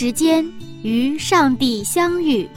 [0.00, 0.48] 时间
[0.84, 2.48] 与上帝相遇，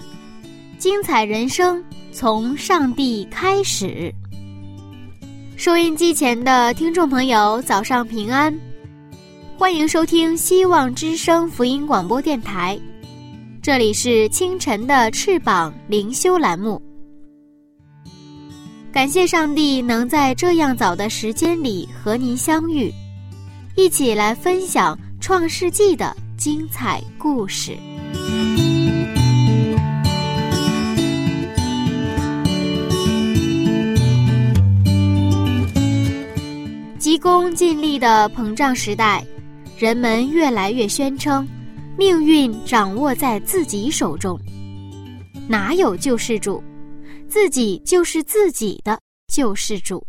[0.77, 4.13] 精彩人生从上帝开始。
[5.57, 8.55] 收音机前的听众朋友，早上平安，
[9.57, 12.80] 欢迎收听希望之声福音广播电台，
[13.60, 16.80] 这里是清晨的翅膀灵修栏目。
[18.91, 22.93] 感谢上帝能在这样早的时间里和您相遇，
[23.76, 27.77] 一起来分享创世纪的精彩故事。
[36.97, 39.23] 急功近利的膨胀时代，
[39.77, 41.47] 人们越来越宣称，
[41.95, 44.35] 命运掌握在自己手中，
[45.47, 46.63] 哪有救世主？
[47.27, 48.99] 自己就是自己的
[49.31, 50.03] 救世主。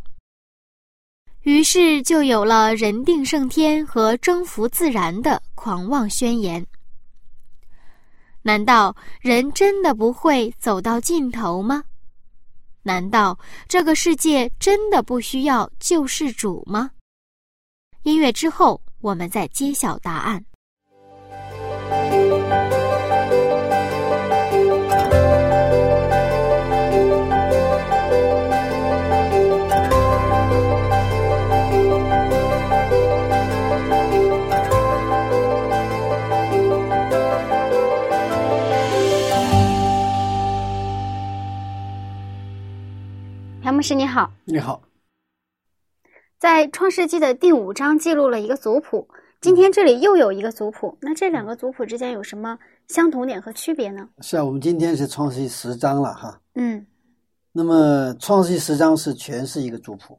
[1.43, 6.65] 于是就有了人定胜天和征服自然的狂妄宣言。
[8.43, 11.85] 难道人真的不会走到尽头吗？
[12.83, 16.91] 难道这个世界真的不需要救世主吗？
[18.03, 20.45] 音乐之后，我们再揭晓答案。
[43.83, 44.81] 牧师你好，你好，
[46.39, 49.09] 在创世纪的第五章记录了一个族谱，
[49.41, 52.57] 今天这里又有一个族谱，那这两个族谱之间有什么
[52.87, 54.09] 相同点和区别呢？
[54.21, 56.41] 是啊，我们今天是创世纪十章了哈。
[56.55, 56.87] 嗯
[57.51, 60.17] 那么创世纪十章是全是一个族谱，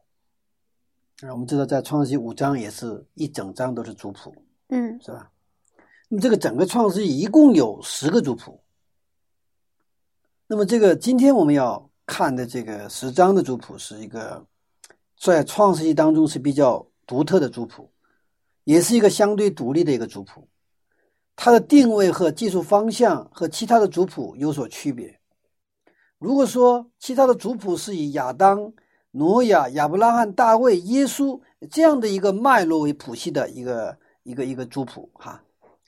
[1.22, 4.36] 啊，我们知道在创世纪五章也是一整章都是族谱，
[4.68, 5.32] 嗯是吧？
[6.10, 8.62] 那么这个整个创世纪一共有十个族谱。
[10.48, 14.46] 那么这个今天我们要看的这个十章的族谱是一个
[15.18, 17.90] 在创世纪当中是比较独特的族谱，
[18.64, 20.48] 也是一个相对独立的一个族谱。
[21.36, 25.20] 它的定位和技术方向和其他的族谱有所区别。
[26.20, 28.72] 如果说其他的族谱是以亚当、
[29.12, 31.42] 挪亚、亚伯拉罕、大卫、耶稣
[31.72, 35.44] 这样的一个脉络为谱系的一个一个一个族谱哈，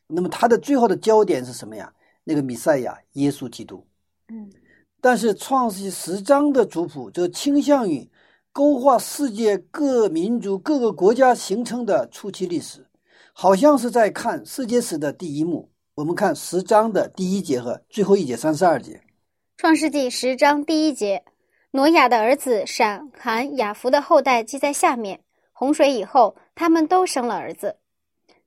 [0.07, 1.93] 那么它的最后的焦点是什么呀？
[2.23, 3.85] 那个弥赛亚耶稣基督。
[4.29, 4.49] 嗯
[5.05, 8.09] 但是创世纪十章的族谱则倾向于
[8.51, 12.83] 勾画世界各民族、各个国家形成的初期历史，
[13.31, 15.69] 好像是在看世界史的第一幕。
[15.93, 18.99] 我们看十章的第一节和最后一节三十二节。
[19.57, 21.23] 创世纪十章第一节，
[21.69, 25.19] 挪亚的儿子闪、含、雅弗的后代记在下面。
[25.53, 27.75] 洪水以后，他们都生了儿子。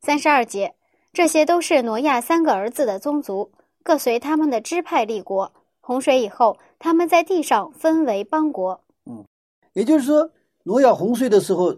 [0.00, 0.74] 三十二节，
[1.12, 3.52] 这些都是挪亚三个儿子的宗族，
[3.84, 5.52] 各随他们的支派立国。
[5.88, 8.84] 洪水以后，他们在地上分为邦国。
[9.06, 9.24] 嗯
[9.72, 10.30] 也就是说，
[10.64, 11.72] 挪亚洪水的时候，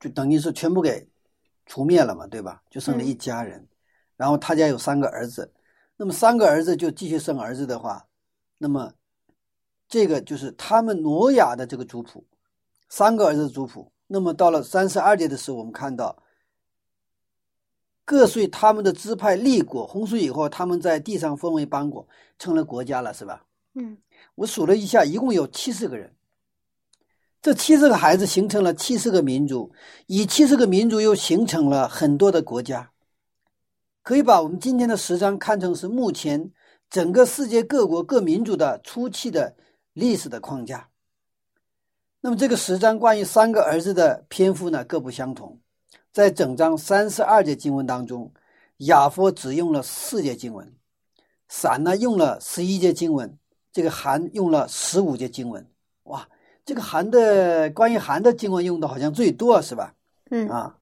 [0.00, 1.08] 就等于是全部给
[1.66, 2.60] 除灭了嘛，对吧？
[2.68, 3.64] 就剩了一家人，
[4.16, 5.52] 然后他家有三个儿子，
[5.96, 8.04] 那么三个儿子就继续生儿子的话，
[8.58, 8.92] 那么
[9.86, 12.26] 这个就是他们挪亚的这个族谱，
[12.88, 13.92] 三个儿子的族谱。
[14.08, 16.20] 那么到了三十二节的时候，我们看到
[18.10, 22.08] 各随他们的支派立国，洪水以后，他们在地上分为邦国，
[22.40, 23.44] 成了国家了，是吧？
[23.74, 23.98] 嗯
[24.34, 26.12] 我数了一下，一共有七十个人。
[27.40, 29.70] 这七十个孩子形成了七十个民族，
[30.08, 32.90] 以七十个民族又形成了很多的国家。
[34.02, 36.50] 可以把我们今天的十章看成是目前
[36.90, 39.54] 整个世界各国各民族的初期的
[39.92, 40.88] 历史的框架。
[42.20, 45.59] 那么这个十章关于三个儿子的篇幅呢各不相同，
[46.12, 48.32] 在整章三十二节经文当中，
[48.78, 50.74] 雅佛只用了四节经文，
[51.48, 53.38] 闪呢用了十一节经文，
[53.72, 55.64] 这个韩用了十五节经文。
[56.04, 56.28] 哇，
[56.64, 59.94] 这个韩的关于韩的经文用的好像最多是吧？
[60.30, 60.76] 嗯，啊，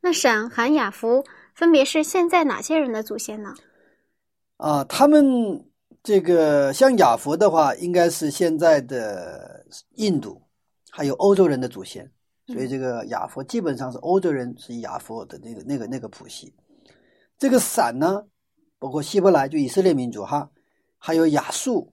[0.00, 3.54] 那闪、含、雅弗分别是现在哪些人的祖先呢？
[4.58, 5.64] 啊，他们
[6.02, 9.64] 这个像雅佛的话，应该是现在的
[9.96, 10.42] 印度，
[10.90, 12.10] 还有欧洲人的祖先，
[12.46, 16.52] 所以这个雅佛基本上是欧洲人是雅佛的那个那个那个谱系。
[17.38, 18.22] 这个闪呢，
[18.78, 20.50] 包括希伯来就以色列民族哈，
[20.98, 21.92] 还有亚述、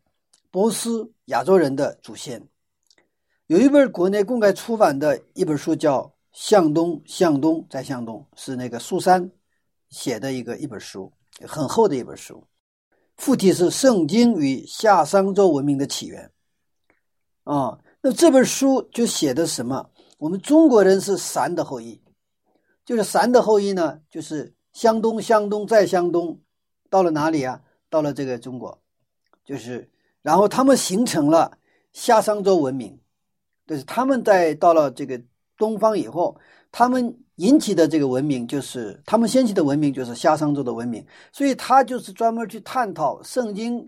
[0.50, 2.46] 波斯亚洲人的祖先。
[3.48, 6.02] 有一本国内公开出版的一本书叫
[6.32, 9.32] 《向东向东再向东》，是那个苏珊
[9.90, 11.12] 写的一个一本书，
[11.48, 12.46] 很厚的一本书。
[13.18, 16.32] 副题是《圣经与夏商周文明的起源》
[17.54, 19.90] 啊，那这本书就写的什么？
[20.22, 22.00] 我们中国人是闪的后裔，
[22.86, 26.40] 就是闪的后裔呢，就是向东向东再向东，
[26.92, 27.60] 到了哪里啊？
[27.90, 28.78] 到了这个中国，
[29.44, 29.90] 就是
[30.22, 31.58] 然后他们形成了
[31.92, 33.00] 夏商周文明，
[33.66, 35.20] 就是他们在到了这个
[35.58, 36.38] 东方以后，
[36.72, 37.18] 他们。
[37.38, 43.84] 引起的这个文明就是他们掀起的文明，就是夏商周的文明，所以他就是专门去探讨圣经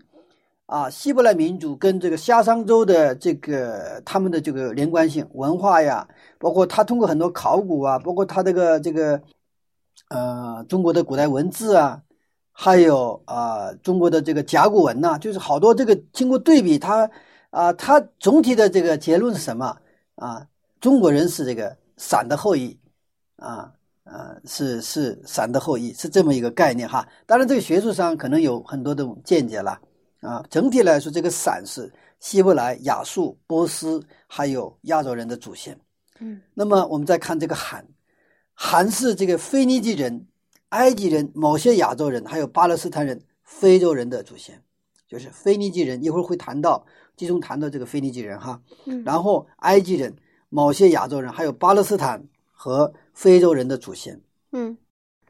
[0.66, 6.06] 啊，希伯来民族跟这个夏商周的这个他们的这个连贯性文化呀，
[6.38, 9.20] 包括他通过很多考古啊，包括他这个这个
[10.08, 12.02] 呃中国的古代文字啊，
[12.52, 17.10] 还有啊中国的这个甲骨文呐，就是好多这个经过对比，他
[17.50, 19.76] 啊他总体的这个结论是什么
[20.16, 20.46] 啊？
[20.80, 22.78] 中国人是这个闪的后裔。
[23.36, 23.72] 啊
[24.04, 27.06] 啊，是是闪的后裔，是这么一个概念哈。
[27.26, 29.78] 当然，这个学术上可能有很多的见解了
[30.24, 30.44] 啊。
[30.50, 35.78] 整体来说，这个闪是希伯来、亚述、波斯还有亚洲人的祖先。
[36.18, 37.86] 嗯，那么我们再看这个韩，
[38.54, 40.26] 韩是这个腓尼基人、
[40.70, 44.60] 埃及人、某些亚洲人还有巴勒斯坦人、非洲人的祖先，
[45.06, 46.02] 就是腓尼基人。
[46.02, 46.84] 一会儿会谈到，
[47.16, 48.60] 集中谈到这个腓尼基人哈。
[48.86, 50.14] 嗯，然后埃及人、
[50.48, 52.92] 某些亚洲人还有巴勒斯坦和。
[53.16, 54.76] 非洲人的祖先，嗯，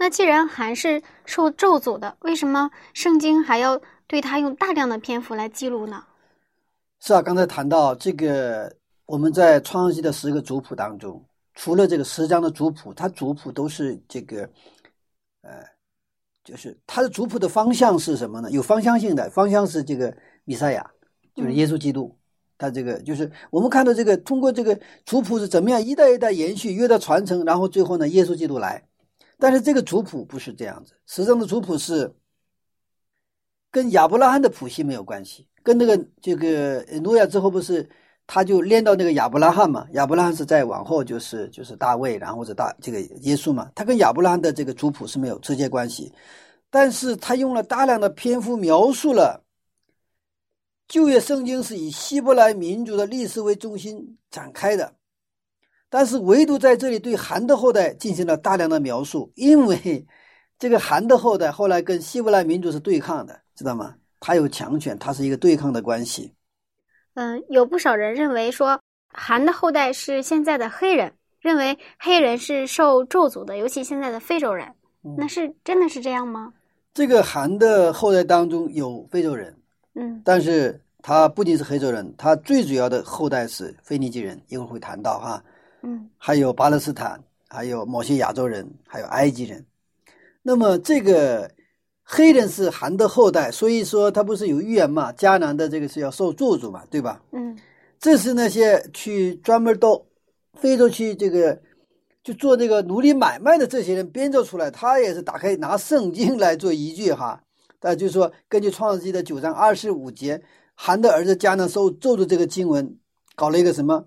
[0.05, 6.05] 那既然还是受咒诅的，为什么圣经还要对他用大量的篇幅来记录呢？
[7.01, 8.71] 是啊，刚才谈到这个，
[9.07, 11.25] 我们在创世纪的十个族谱当中，
[11.55, 14.43] 除了这个十章的族谱，它族谱都是这个，
[15.41, 15.65] 呃，
[16.45, 18.51] 就是它的族谱的方向是什么呢？
[18.51, 20.15] 有方向性的方向是这个
[20.45, 20.87] 弥赛亚，
[21.35, 22.15] 就是耶稣基督。
[22.59, 28.87] 他这个就是我们看到这个通过这个族谱是怎么样一代一代延续，越代传承，然后最后呢，耶稣基督来。
[29.39, 32.15] 但是这个族谱不是这样子，实际上的族谱是
[33.71, 37.89] 跟亚伯拉罕的谱系没有关系，跟那个这个诺亚之后不是
[38.27, 39.87] 他就连到那个亚伯拉罕嘛？
[39.93, 43.71] 亚伯拉罕是在往后就是就是大卫，然后是大这个耶稣嘛？
[43.75, 46.13] 他跟亚伯拉罕的这个族谱是没有直接关系，
[46.71, 49.43] 但是他用了大量的篇幅描述了。
[50.87, 54.95] 旧约圣经是以希伯来民族的历史为中心展开的，
[55.95, 60.05] 但是唯独在这里对韩的后代进行了大量的描述，因为
[60.59, 63.95] 这个韩的后代后来跟希伯来民族是对抗的，知道吗？
[64.19, 66.33] 他有强权，他是一个对抗的关系。
[67.15, 74.67] 嗯，有不少人认为说韩的后代是现在的黑人，认为黑人是受咒诅的，尤其现在的非洲人，
[75.17, 76.53] 那是真的是这样吗？
[76.93, 79.57] 这个韩的后代当中有非洲人。
[79.95, 85.41] 嗯，但是他不仅是非洲人，他最主要的后代是腓尼基人，一会儿会谈到哈。
[85.85, 89.65] 嗯，还有巴勒斯坦，还有某些亚洲人，还有埃及人。
[90.43, 91.51] 那么这个
[92.03, 95.13] 黑人是韩的后代，所以说他不是有预言嘛？
[95.13, 97.23] 迦南的这个是要受咒诅嘛，对吧？
[97.33, 97.57] 嗯，
[98.01, 100.03] 这是那些去专门到
[100.55, 101.61] 非洲去这个
[102.23, 107.43] 就做这个奴隶买卖的这些人编造出来，他也是打开拿圣经来做依据哈。
[107.83, 110.43] 那就是说，根据创世纪的九章二十五节，
[110.75, 112.97] 韩的儿子迦南受咒诅这个经文，
[113.37, 114.07] 搞了一个什么？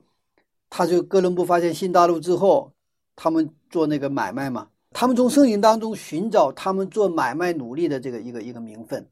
[0.69, 2.73] 他就哥伦布发现新大陆之后，
[3.15, 9.09] 他们做那个买卖嘛，他们从圣经当中寻找他们做买卖奴隶的这个一个一个名分，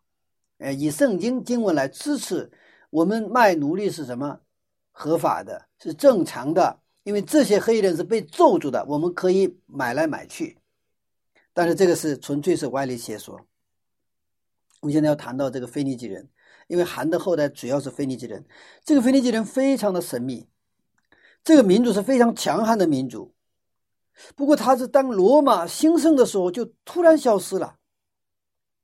[0.57, 2.51] 哎，以圣经经文来支持
[2.89, 4.39] 我们卖奴隶是什么
[4.91, 10.57] 合法的，是正常的，因为这些黑人是被咒住的，我们可以买来买去，
[11.53, 13.39] 但是这个是纯粹是歪理邪说。
[14.81, 16.29] 我们现在要谈到这个腓尼基人，
[16.67, 18.45] 因为韩的后代主要是腓尼基人。
[18.83, 20.47] 这个腓尼基人非常的神秘，
[21.45, 23.31] 这个民族是非常强悍的民族。
[24.35, 27.75] 不过，他是当罗马兴盛的时候就突然消失了。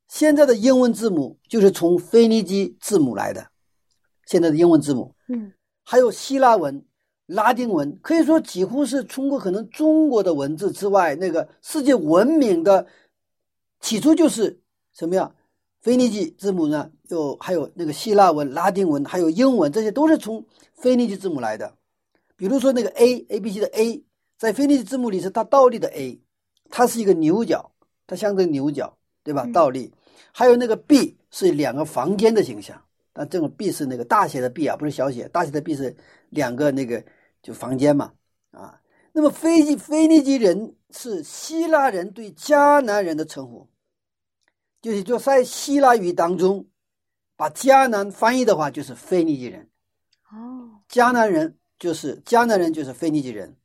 [0.08, 3.48] 现在的英文字母就是从腓尼基字母来的，
[4.28, 5.52] 现在的英文字母，嗯，
[5.84, 6.86] 还有希腊文、
[7.26, 12.86] 拉丁文，可以说几乎是通过可能中国的文字之外，那个世界文明的
[13.80, 14.62] 起初就是
[14.94, 15.34] 什么呀？
[15.80, 21.78] 腓尼基字母呢，有还有那个希腊文、拉丁文，还有英文，这些都是从腓尼基字母来的。
[22.42, 24.04] 比如说那个 A A B C 的 A，
[24.36, 26.20] 在腓尼基字母里是它倒立的 A，
[26.72, 27.72] 它是一个牛角，
[28.08, 29.46] 它象征牛角，对吧？
[29.54, 29.94] 倒立。
[30.32, 32.84] 还有那个 B 是两个房间的形象，
[33.14, 35.96] 但这种 B 是那个大写的 B 啊，不是小写，大写的 B 是
[36.30, 37.06] 两个那个
[37.44, 38.12] 就房间嘛
[38.50, 38.82] 啊。
[39.12, 43.70] 那么腓腓尼基人是希腊人对迦南人的称呼，
[44.82, 46.66] 就是说在希腊语当中，
[47.36, 49.70] 把迦南翻译的话就是腓尼基人。
[50.32, 53.56] 哦，迦南人就是迦南人就是腓尼基人，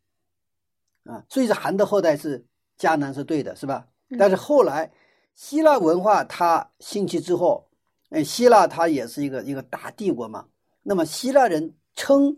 [1.05, 2.43] 啊，所以是韩的后代是
[2.79, 3.87] 迦南是对的，是吧？
[4.19, 4.91] 但是后来
[5.35, 7.69] 希腊文化它兴起之后，
[8.09, 10.47] 哎，希腊它也是一个一个大帝国嘛，
[10.83, 12.35] 那么希腊人称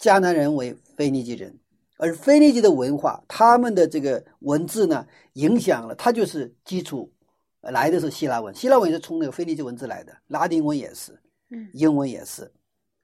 [0.00, 1.54] 迦南人为腓尼基人。
[1.98, 7.12] 而腓尼基的文化，他们的这个文字呢，影响了它就是基础，
[7.60, 11.20] 来的是希腊文，希腊文是从那个腓尼基文字来的，拉丁文也是，
[11.50, 12.50] 嗯，英文也是，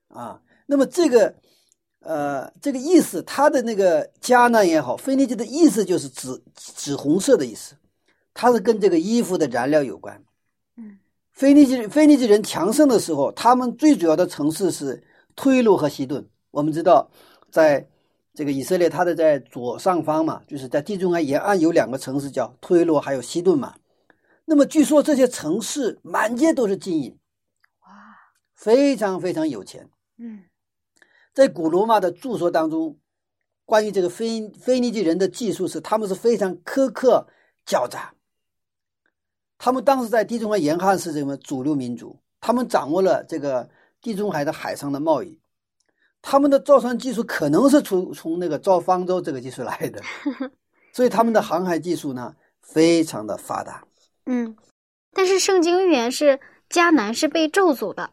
[0.09, 1.35] 啊，那么这个，
[2.04, 7.75] 呃，这个意思，它的那个迦南也好，腓尼基的意思就是紫紫红色的意思，
[8.32, 10.23] 它是跟这个衣服的燃料有关，
[10.76, 10.99] 嗯，
[11.32, 15.02] 腓尼基腓尼基人强盛的时候，他们最主要的城市是
[15.34, 17.11] 推罗和西顿，我们知道
[17.50, 17.87] 在。
[18.37, 23.76] 这个以色列，它的在左上方嘛，就是在地中海沿岸有两个城市叫推罗还有西顿嘛。
[24.44, 27.16] 那么据说这些城市满街都是金银，
[27.82, 27.88] 哇，
[28.56, 29.88] 非常非常有钱。
[30.18, 30.42] 嗯，
[31.35, 32.97] 在古罗马的著作当中，
[33.67, 37.26] 关于这个腓腓尼基人的技术是，他们是非常苛刻
[37.67, 38.14] 狡诈。
[39.59, 42.17] 他们当时在地中海沿岸是什么主流民族？
[42.41, 43.69] 他们掌握了这个
[44.00, 45.38] 地中海的海上的贸易。
[46.21, 50.00] 他们的造船技术可能是从从那个造方舟这个技术来的，
[50.93, 53.85] 所以他们的航海技术呢非常的发达。
[54.26, 54.57] 嗯，
[55.12, 58.11] 但是圣经预言是迦南是被咒诅的，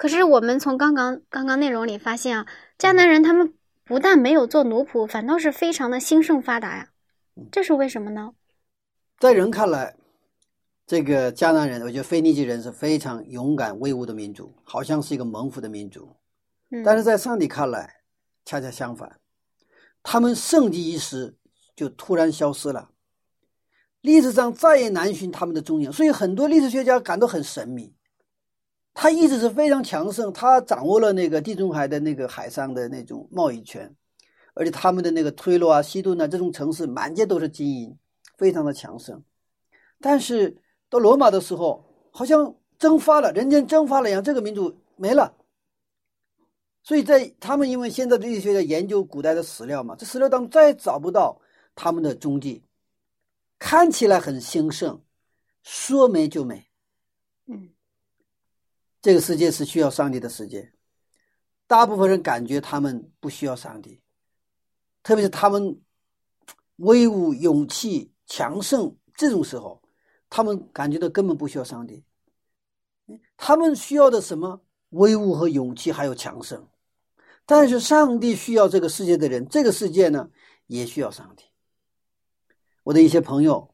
[0.00, 2.46] 可是我们从刚刚刚刚内容里发现啊，
[2.78, 3.52] 迦南人他们
[3.84, 6.88] 不但没有做奴仆，反倒是非常的兴盛发达呀，
[7.52, 8.32] 这是为什么呢？
[9.18, 9.94] 在人看来，
[10.86, 16.16] 这个迦南人，我觉得腓尼基人是非常勇敢威武的民族，好像是一个蒙福的民族。
[16.82, 17.96] 但是在上帝看来，
[18.46, 19.20] 恰恰相反，
[20.02, 21.36] 他们盛极一时
[21.76, 22.88] 就突然消失了，
[24.00, 25.92] 历史上再也难寻他们的踪影。
[25.92, 27.92] 所以很多历史学家感到很神秘。
[29.02, 33.90] 他一直是非常强盛，他掌握了那个地中海的那个海上的那种贸易权，
[34.52, 37.96] 而且他们的那个推罗啊、西顿啊这种城市满街都是金银，
[38.36, 39.24] 非常的强盛。
[40.02, 40.54] 但是
[40.90, 45.34] 到罗马的时候，好像蒸发了，人间蒸发了一样，这个民族没了。
[46.82, 51.40] 所以在他们因为现在的历史学家研究古代的史料嘛，这史料当中再也找不到
[51.74, 52.62] 他们的踪迹，
[53.58, 55.00] 看起来很兴盛，
[55.62, 56.66] 说没就没。
[57.46, 57.70] 嗯，
[59.02, 60.72] 这个世界是需要上帝的世界，
[61.66, 64.02] 大部分人感觉他们不需要上帝，
[65.02, 65.80] 特别是他们
[66.76, 69.82] 威武、勇气、强盛这种时候，
[70.28, 72.04] 他们感觉到根本不需要上帝，
[73.36, 74.62] 他们需要的什么？
[74.90, 76.68] 威武和勇气还有强盛。
[77.46, 80.30] 但是上帝需要这个世界的人，这个世界呢
[80.66, 81.44] 也需要上帝。
[82.82, 83.72] 我的一些朋友，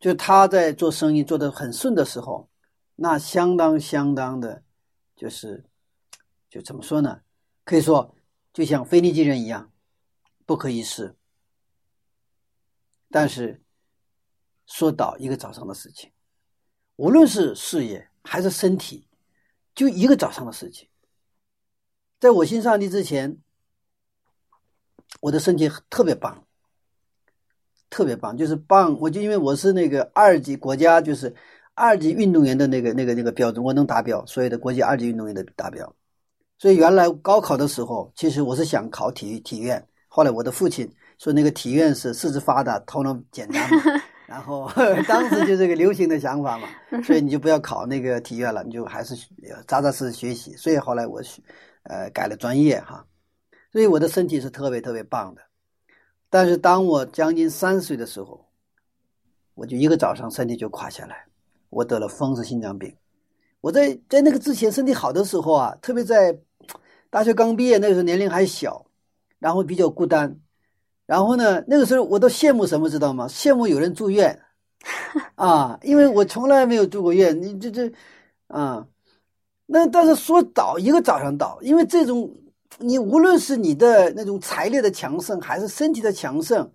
[0.00, 2.48] 就他在做生意做得很顺的时候，
[2.96, 4.64] 那相当相当的，
[5.14, 5.64] 就是
[6.48, 7.22] 就怎么说呢？
[7.64, 8.14] 可以说
[8.52, 9.70] 就像腓尼基人一样，
[10.44, 11.16] 不可一世。
[13.10, 13.62] 但是
[14.66, 16.10] 说到一个早上的事情，
[16.96, 19.06] 无论是事业还是身体，
[19.74, 20.88] 就一个早上的事情。
[22.18, 23.38] 在我信上帝之前，
[25.20, 26.46] 我的身体特别棒，
[27.90, 28.98] 特别棒，就是棒。
[29.00, 31.36] 我就因为我是那个二级国家，就是
[31.76, 35.94] 二级运动员的那个、那个、那个标准，我能达标所有的国际二级运动员的达标。
[36.58, 39.86] 所以原来高考的时候，其实我是想考体育体院。
[40.08, 43.70] 后来我的父亲说，那个体院是四肢发达、头脑简单，
[44.26, 44.68] 然后
[45.06, 46.66] 当时就这个流行的想法嘛，
[47.04, 49.14] 所以你就不要考那个体院了，你就还是
[49.68, 50.56] 扎扎实实学习。
[50.56, 51.40] 所以后来我学。
[51.88, 53.06] 呃，改了专业哈，
[53.70, 55.42] 所以我的身体是特别特别棒的。
[56.28, 58.44] 但是当我将近三十岁的时候，
[59.54, 61.24] 我就一个早上身体就垮下来，
[61.70, 62.94] 我得了风湿心脏病。
[63.60, 66.38] 我在在那个之前身体好的时候啊，特别在
[67.10, 68.86] 大学刚毕业那个时候年龄还小，
[69.38, 70.38] 然后比较孤单，
[71.06, 73.26] 然后呢那个时候我都羡慕什么知道吗？
[73.28, 74.40] 羡慕有人住院
[75.34, 77.40] 啊，因为我从来没有住过院。
[77.40, 77.92] 你这这
[78.48, 78.86] 啊。
[79.68, 82.32] 那但是说倒一个早上倒，因为这种
[82.78, 86.70] 你无论是你的那种财力的强盛，还是身体的强盛，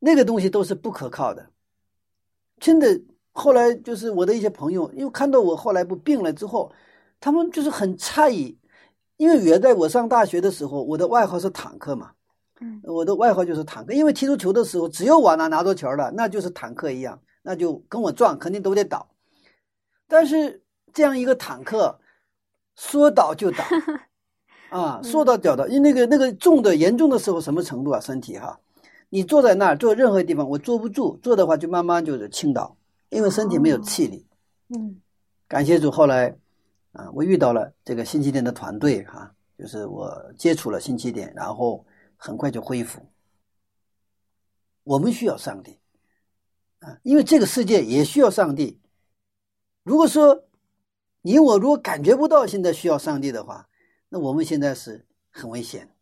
[0.00, 1.48] 那个东西都是不可靠的。
[2.60, 3.00] 真的，
[3.36, 6.72] 后来就是我的一些朋友，因为看到我后来不病了之后，
[7.20, 8.58] 他们就是很诧异，
[9.16, 12.10] 因为原在我上大学的时候，我的外号是坦克嘛，
[12.60, 19.06] 嗯，我的外号就是坦克，因为踢足球的时候，只要我拿拿着球了，那就是坦克一样，那就跟我撞，肯定都得倒。
[20.08, 20.62] 但是。
[20.94, 22.00] 这样一个坦克，
[22.74, 23.62] 说倒就倒，
[24.72, 25.66] 啊，说倒就倒。
[25.68, 28.00] 因为那个那个重的严重的时候什么程度啊？
[28.00, 28.58] 身体哈，
[29.10, 32.74] 你坐在那儿坐任何地方，我坐不住，坐的话就慢慢就是倾倒，
[33.08, 34.26] 因为身体没有气力。
[34.68, 35.00] 嗯，
[35.46, 36.36] 感谢主，后来
[36.92, 41.86] 啊，我遇到了这个星期天的团队哈，就是我接触了星期天，然后
[42.16, 43.00] 很快就恢复。
[44.82, 45.78] 我们需要上帝
[46.80, 48.80] 啊，因为这个世界也需要上帝。
[49.82, 50.44] 如果说
[51.22, 53.68] 你我如果感觉不到现在需要上帝的话，
[54.08, 55.92] 那我们现在是很危险。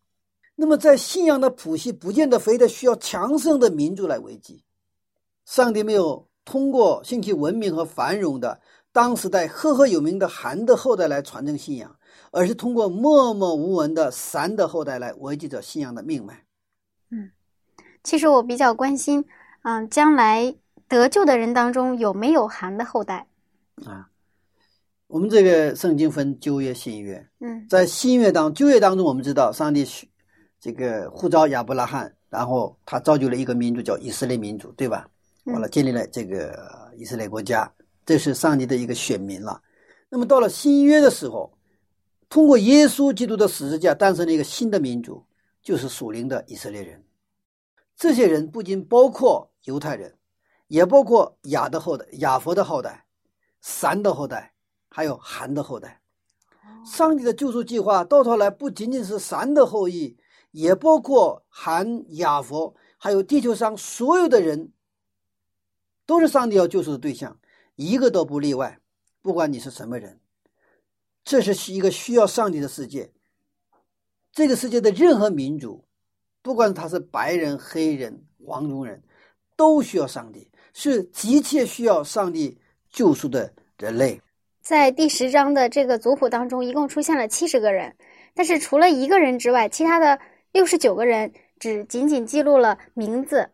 [0.55, 4.63] 那么在信仰的谱系不见得非得需要强盛的民族来维系，
[5.45, 8.61] 上帝没有通过兴起文明和繁荣的
[8.93, 11.97] 当时代赫赫有名的韩的后代来传承信仰，
[12.31, 16.45] 而是通过默默无闻的散的后代来维系着信仰的命脉。
[17.11, 17.31] 嗯，
[18.03, 19.25] 其实我比较关心，
[19.63, 20.55] 嗯，将来
[20.87, 23.27] 得救的人当中有没有韩的后代？
[23.85, 24.09] 啊，
[25.09, 27.27] 我们这个圣经分旧约、新约。
[27.41, 29.85] 嗯，在新约当旧约当中，我们知道上帝
[30.61, 35.09] 这个呼召亚伯拉罕，然后他造就了一个民族叫以色列民族，对吧？
[35.45, 37.71] 完了，建立了这个以色列国家，
[38.07, 39.61] 这是上帝的一个选民了。
[40.09, 41.53] 那么到了新约的时候，
[42.31, 45.25] 通过耶稣基督的十字架诞生了一个新的民族，
[45.63, 47.05] 就是属灵的以色列人。
[47.95, 50.15] 这些人不仅包括犹太人，
[50.69, 53.05] 也包括亚的后代、亚佛的后代、
[53.61, 54.55] 闪的后代，
[54.89, 56.01] 还有韩的后代。
[56.87, 60.17] 上帝的救赎计划到头来不仅仅是闪的后裔，
[60.53, 64.71] 也包括韩、亚佛，还有地球上所有的人。
[66.07, 67.39] 都是上帝要救赎的对象，
[67.77, 68.79] 一个都不例外。
[69.23, 70.21] 不管你是什么人，
[71.25, 73.11] 这是一个需要上帝的世界。
[74.33, 75.85] 这个世界的任何民族，
[76.43, 79.03] 不管他是白人、黑人、黄种人，
[79.57, 82.59] 都需要上帝，是急切需要上帝
[82.91, 84.21] 救赎的人类。
[84.61, 87.97] 在第十章的这个族谱当中，一共出现了七十个人，
[88.35, 90.21] 但是除了一个人之外，其他的
[90.53, 93.51] 六十九个人只仅仅记录了名字。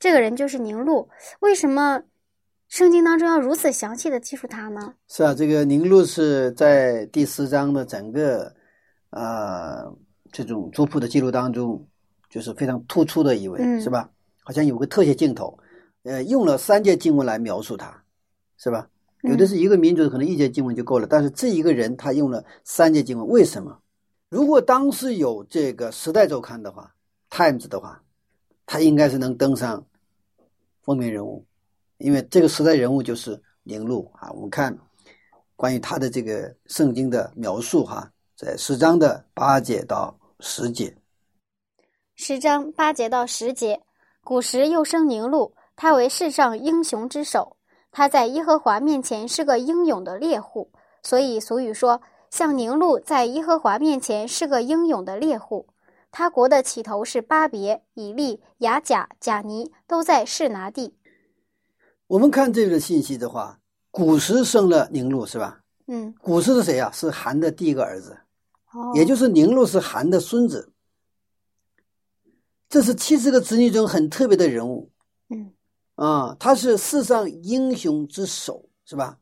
[0.00, 1.06] 这个人就是宁禄，
[1.40, 2.02] 为什么
[2.68, 4.94] 圣经当中要如此详细的记述他呢？
[5.08, 8.50] 是啊，这个宁禄是在第十章的整个
[9.10, 9.94] 呃
[10.32, 11.86] 这种族谱的记录当中，
[12.30, 14.08] 就是非常突出的一位，是吧？
[14.42, 15.58] 好像有个特写镜头，
[16.04, 18.02] 呃，用了三节经文来描述他，
[18.56, 18.88] 是吧？
[19.24, 23.78] 有的是一个民族可能一节经文就够了，但是这一个人他用了三节经文，为什么？
[24.30, 26.90] 如果当时有这个《时代周刊》的话，
[27.36, 28.02] 《Times》的话，
[28.64, 29.84] 他应该是能登上。
[30.82, 31.44] 风云人物，
[31.98, 34.30] 因为这个时代人物就是宁禄啊。
[34.32, 34.76] 我们看
[35.56, 40.96] 关于他的这个圣经的描述哈，在十章的八节到十节。
[42.16, 43.80] 十章八节到十节，
[44.22, 47.56] 古时又生宁禄，他为世上英雄之首。
[47.92, 50.70] 他在耶和华面前是个英勇的猎户，
[51.02, 55.66] 所以俗语说，像宁禄在耶和华面前是个英勇的猎户。
[56.12, 60.94] 他国的起头是巴别、以利、雅甲、贾尼，都在士拿地。
[62.08, 65.60] 我们看这个信息的话，古时生了宁禄是吧？
[65.86, 66.90] 嗯，古时是谁啊？
[66.92, 68.18] 是韩的第一个儿子，
[68.72, 70.72] 哦，也就是宁禄是韩的孙子。
[72.68, 74.90] 这是七十个子女中很特别的人物。
[75.28, 75.52] 嗯，
[75.94, 79.18] 啊，他是世上英雄之首，是吧？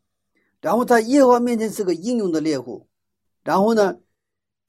[0.60, 2.88] 然后在耶和华面前是个英勇的猎户，
[3.44, 3.98] 然后呢？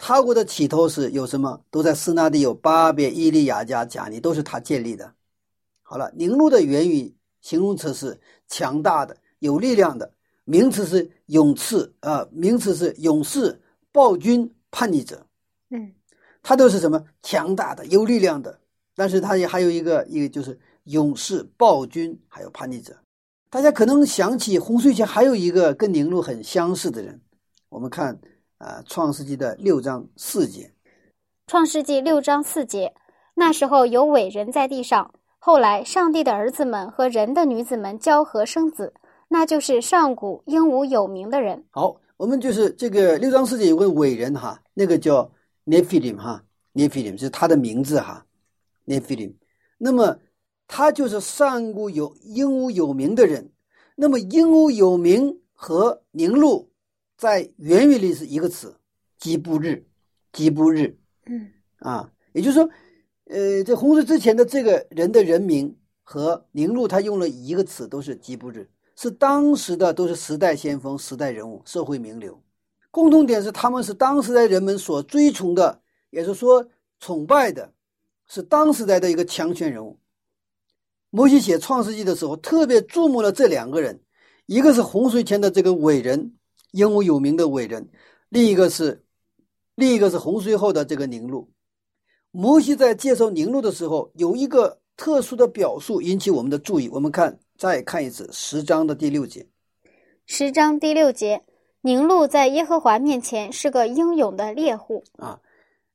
[0.02, 1.62] 他国的起头是有什么？
[1.70, 5.14] 都在斯那地有巴别、伊利亚加、贾尼，都是他建立的。
[5.84, 10.14] 好了，宁禄的原语形容词是强大的、有力量的，
[10.46, 15.28] 名词是勇士啊，名词是勇士、暴君、叛逆者。
[15.70, 15.94] 嗯，
[16.42, 17.04] 他都是什么？
[17.22, 18.58] 强大的、有力量的，
[18.96, 22.96] 但是他也还有一个一个就是勇士、暴君，还有叛逆者。
[23.50, 27.20] 大家可能想起洪水前还有一个跟宁禄很相似的人，
[27.68, 28.18] 我们看。
[28.60, 30.64] 啊，《创世纪》的六章四节，
[31.48, 32.94] 《创世纪》六章四节，
[33.34, 35.14] 那时候有伟人在地上。
[35.40, 38.94] 后来，上帝的儿子们和人的女子们交合生子，
[39.30, 41.64] 那就是上古英武有名的人。
[41.70, 45.32] 好，我们就是这个六章四节有个伟人哈，那个叫
[45.66, 46.44] Nephilim 哈
[46.74, 48.26] ，Nephilim 是他的名字哈
[48.86, 49.36] ，Nephilim。
[49.78, 50.20] 那么
[50.68, 53.54] 他就是上古有英武有名的人。
[53.96, 56.69] 那么英武有名和名录。
[57.20, 58.74] 在原语里是一个词，
[59.18, 59.86] 吉布日，
[60.32, 62.70] 吉布日，嗯啊，也就是说，
[63.26, 72.42] 呃，在洪水之前的这个人的人名和宁禄，他用了一个词，都是吉布日，是当时的都是时代先锋、时代人物、社会名流，
[72.90, 76.70] 共同点是他们是当时代人们所追崇的，也是说
[77.02, 77.74] 崇拜的，
[78.30, 80.00] 是当时代的一个强权人物。
[81.10, 84.00] 摩西写创世纪的时候，特别注目了这两个人，
[84.46, 86.36] 一个是洪水前的这个伟人。
[86.72, 87.90] 英武有名的伟人，
[88.30, 89.04] 另一个是
[89.76, 91.50] 另一个是洪水后的这个宁禄。
[92.32, 96.88] 摩西在介绍宁禄的时候，有一个特殊的表述引起我们的注意。
[96.90, 99.48] 我们看，再看一次十章的第六节。
[100.26, 101.44] 十章第六节，
[101.82, 105.42] 宁禄在耶和华面前是个英勇的猎户啊。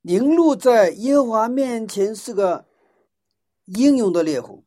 [0.03, 2.67] 宁禄在耶和华面前是个
[3.67, 4.65] 英勇的猎户，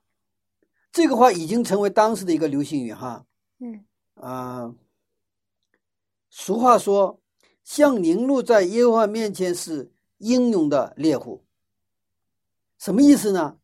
[0.91, 3.25] 这个话已经成为当时的一个流行语哈。
[3.59, 3.83] 嗯
[4.15, 4.73] 啊，
[6.39, 7.19] 俗话说，
[7.63, 11.43] 像宁禄在耶和华面前是英勇的猎户。
[12.77, 13.57] 什么意思呢？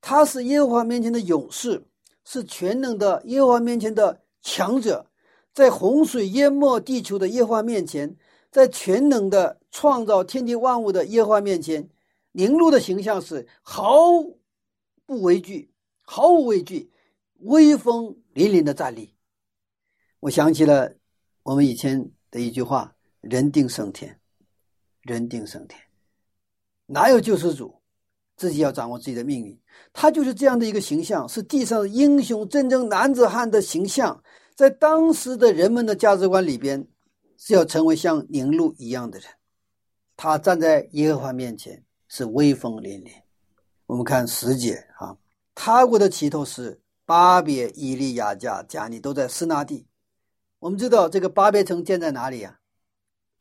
[0.00, 1.86] 他是耶和华面前的勇士，
[2.24, 5.06] 是全能的耶和华面前的强者，
[5.52, 8.16] 在洪水淹没地球的耶和华面前，
[8.50, 11.88] 在全能的创造天地万物的耶和华面前，
[12.32, 13.94] 宁禄的形象是毫
[15.06, 15.70] 不畏惧、
[16.02, 16.90] 毫无畏惧、
[17.38, 19.14] 威风凛凛的站立。
[20.18, 20.92] 我想起了
[21.44, 24.18] 我们以前的一句话：“人定胜天，
[25.02, 25.80] 人定胜天，
[26.86, 27.72] 哪有救世主？”
[28.36, 29.56] 自己要掌握自己的命运，
[29.92, 34.20] 他就是这样的一个形象，是地上英雄、真正男子汉的形象。
[34.56, 36.84] 在当时的人们的价值观里边，
[37.38, 39.28] 是要成为像宁禄一样的人。
[40.16, 43.12] 他站在耶和华面前是威风凛凛。
[43.86, 45.16] 我们看十节啊，
[45.54, 49.86] 他国的起头是巴别、伊利亚加、加尼都在斯那地。
[50.64, 52.58] 我们知道这个巴别城建在哪里呀？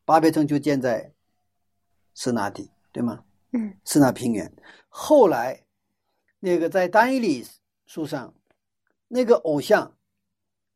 [0.04, 1.14] 巴别城就建在
[2.14, 3.24] 斯那地，对吗？
[3.54, 4.54] 嗯，斯那平原。
[4.90, 5.64] 后来，
[6.42, 7.48] 那个在单一里
[7.86, 8.34] 书上，
[9.08, 9.96] 那个偶像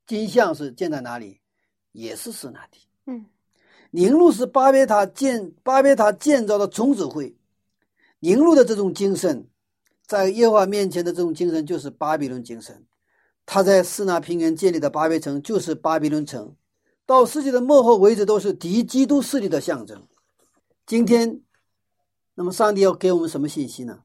[0.06, 1.42] 金像是建在哪里？
[1.92, 2.88] 也是斯那地。
[3.08, 3.26] 嗯，
[3.92, 7.36] 宁禄是巴别塔建巴别塔建造的总指挥。
[8.20, 9.50] 宁禄的这种精神，
[10.06, 12.86] 在耶和华面前的这种精神，就是巴比伦精神。
[13.48, 16.54] 他在斯那平原建立的巴别城，就是巴比伦城。
[17.06, 20.06] 到世界的末后为止，都是敌基督势力的象征。
[20.86, 21.42] 今天，
[22.36, 24.04] 那么上帝要给我们什么信息呢？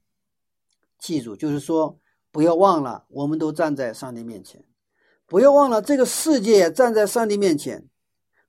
[0.97, 1.99] 记住，就是说，
[2.31, 4.61] 不要忘了，我们都站在上帝面前；
[5.27, 7.81] 不要忘了，这个世界也站在上帝面前；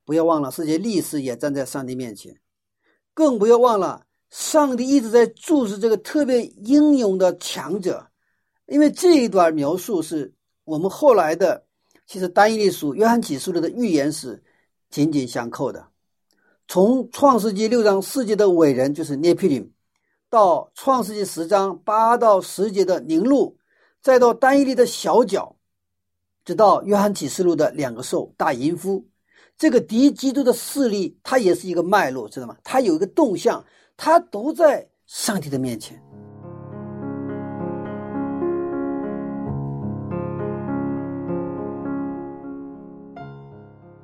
[0.06, 2.36] 不要忘了，世界历史也站在上帝面前；
[3.16, 8.08] 更不要忘了，上帝一直在注视这个特别英勇的强者。
[8.68, 10.33] 因为这一段描述是
[10.65, 11.63] 我们后来的，
[12.06, 14.41] 其实单一历书、约翰启示录的预言是
[14.89, 15.86] 紧紧相扣的。
[16.67, 19.71] 从创世纪六章四节的伟人，就是涅皮林。
[20.30, 23.56] 到创世纪十章八到十节的宁录，
[24.02, 25.56] 再到单一里的小角，
[26.43, 29.06] 直到约翰启示录的两个兽大淫夫，
[29.56, 32.58] 这个敌基督的势力，它也是一个脉络，知道吗？
[32.63, 33.63] 它有一个动向，
[33.95, 36.03] 它都在上帝的面前。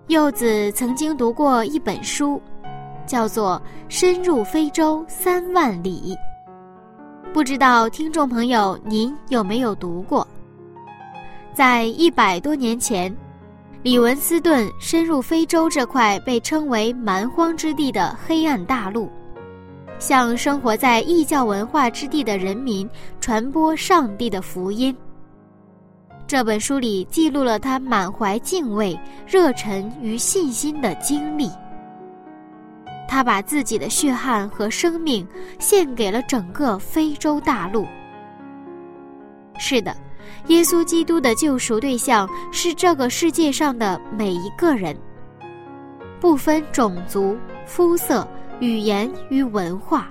[0.10, 2.42] 柚子曾经读过一本书。
[3.06, 6.16] 叫做深入非洲三万里。
[7.34, 10.28] 不知道听众朋友您有没有读过？
[11.52, 13.12] 在一百多年前，
[13.82, 19.10] 李文斯顿深入非洲这块被称为蛮荒之地的黑暗大陆，
[19.98, 22.88] 向生活在异教文化之地的人民
[23.20, 24.96] 传播上帝的福音。
[26.30, 31.50] 这本书里记录了他满怀敬畏、热忱与信心的经历。
[33.08, 37.88] 他把自己的血汗和生命献给了整个非洲大陆。
[39.58, 39.98] 是的，
[40.50, 44.96] 耶稣基督的救赎对象是这个世界上的每一个人，
[46.20, 48.28] 不分种族、肤色、
[48.60, 50.10] 语言与文化，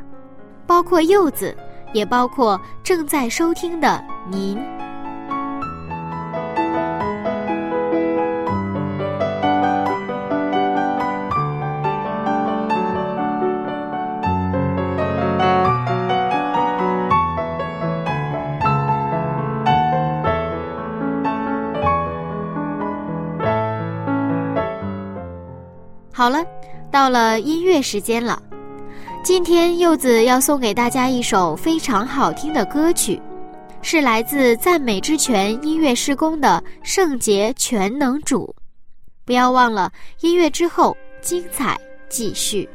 [0.67, 1.57] 包括柚子，
[1.93, 4.59] 也包括正在收听的您。
[26.19, 26.45] 好了，
[26.91, 28.43] 到了音乐时间了。
[29.23, 33.23] 今天柚子要送给大家一首非常好听的歌曲，
[33.83, 38.53] 是来自赞美之泉音乐施工的《圣洁全能主》。
[39.25, 41.79] 不要忘了，音乐之后精彩
[42.09, 42.69] 继续。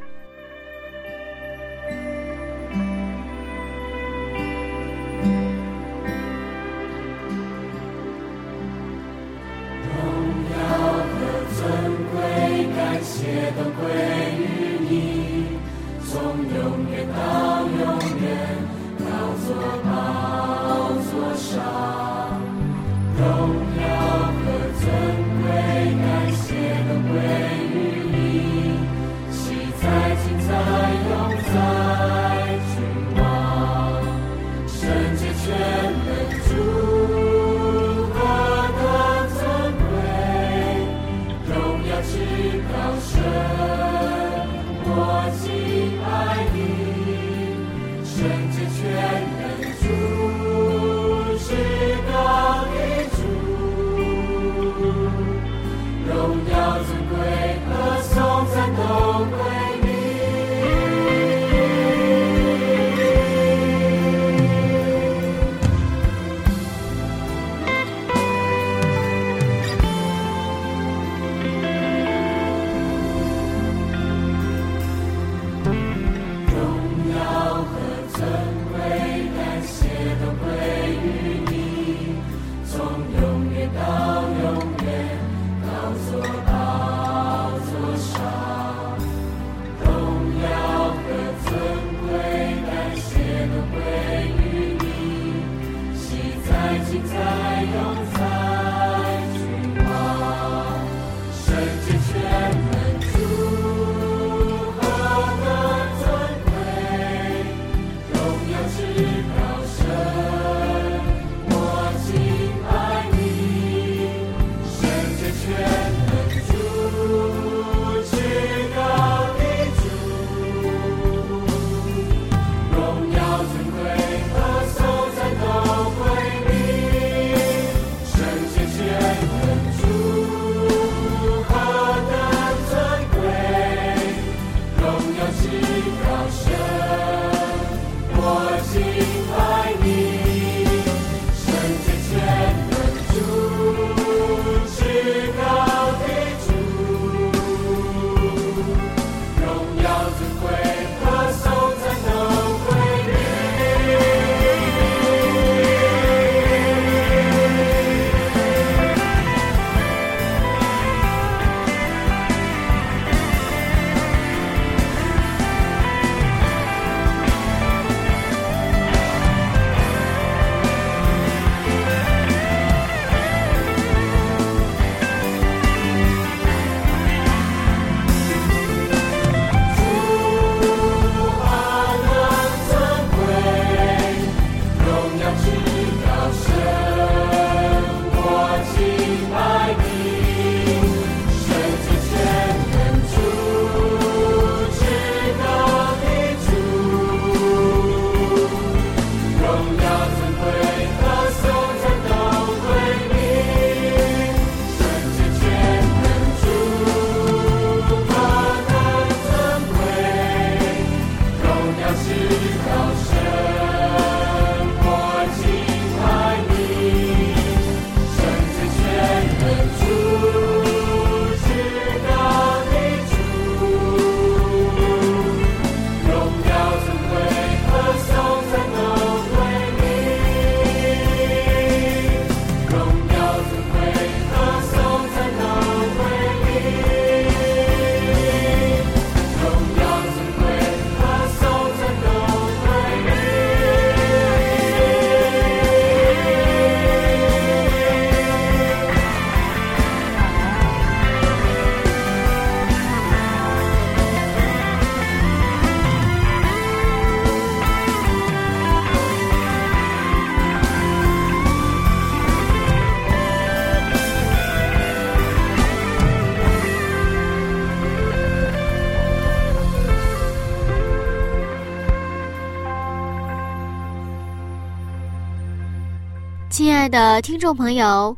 [277.22, 278.16] 听众朋友，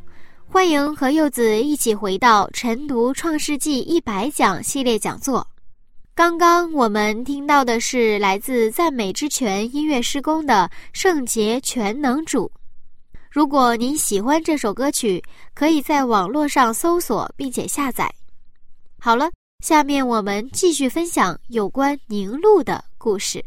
[0.48, 5.46] 欢迎和柚子一起回到晨读《创世纪一百讲》系列讲座。
[6.14, 12.50] 刚刚我们听到的是来自赞美之泉音乐施工的《圣洁全能主》。
[13.30, 18.10] 如果您喜欢这首歌曲，可以在网络上搜索并且下载。
[18.98, 19.30] 好了，
[19.62, 23.44] 下面我们继续分享有关凝露的故事。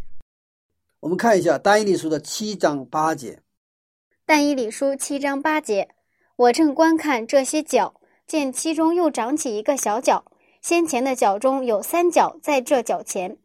[0.99, 3.41] 我们看一下《单一理书》的七章八节。
[4.29, 5.89] 但以理书七章八节，
[6.35, 7.95] 我正观看这些角，
[8.27, 10.23] 见其中又长起一个小角，
[10.61, 13.35] 先前的角中有三角在这角前，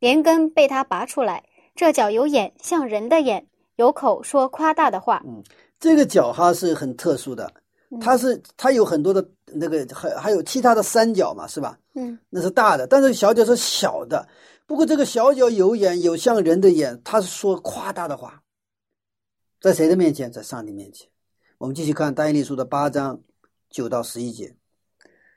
[0.00, 1.42] 连根被他拔出来。
[1.74, 5.22] 这角有眼，像人的眼，有口说夸大的话。
[5.24, 5.42] 嗯，
[5.80, 7.50] 这个角哈是很特殊的，
[7.98, 11.78] 它是它有很多的那个还还有其他的三角嘛，是吧？
[11.94, 14.28] 嗯，那是大的，但是小角是小的。
[14.66, 18.42] 不过这个小角有眼，有像人的眼，它是说夸大的话。
[19.64, 20.30] 在谁的面前？
[20.30, 21.08] 在上帝面前。
[21.56, 23.22] 我们继续看《但以理书》的八章
[23.70, 24.54] 九到十一节。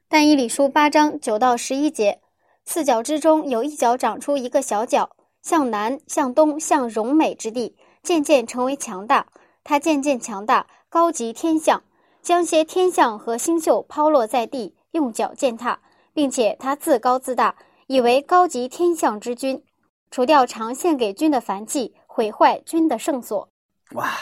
[0.10, 2.20] 但以理书八章九到十一节，
[2.66, 9.28] 四角之中有一角长出一个小角，向南、向东、向荣美之地，渐渐成为强大。
[9.64, 11.82] 它渐渐强大，高及天象，
[12.22, 15.80] 将些天象和星宿抛落在地，用脚践踏，
[16.14, 17.56] 并且他自高自大，
[17.88, 19.64] 以为高级天象之君，
[20.12, 23.48] 除掉常献给君的燔祭，毁坏君的圣所。
[23.94, 24.14] 哇，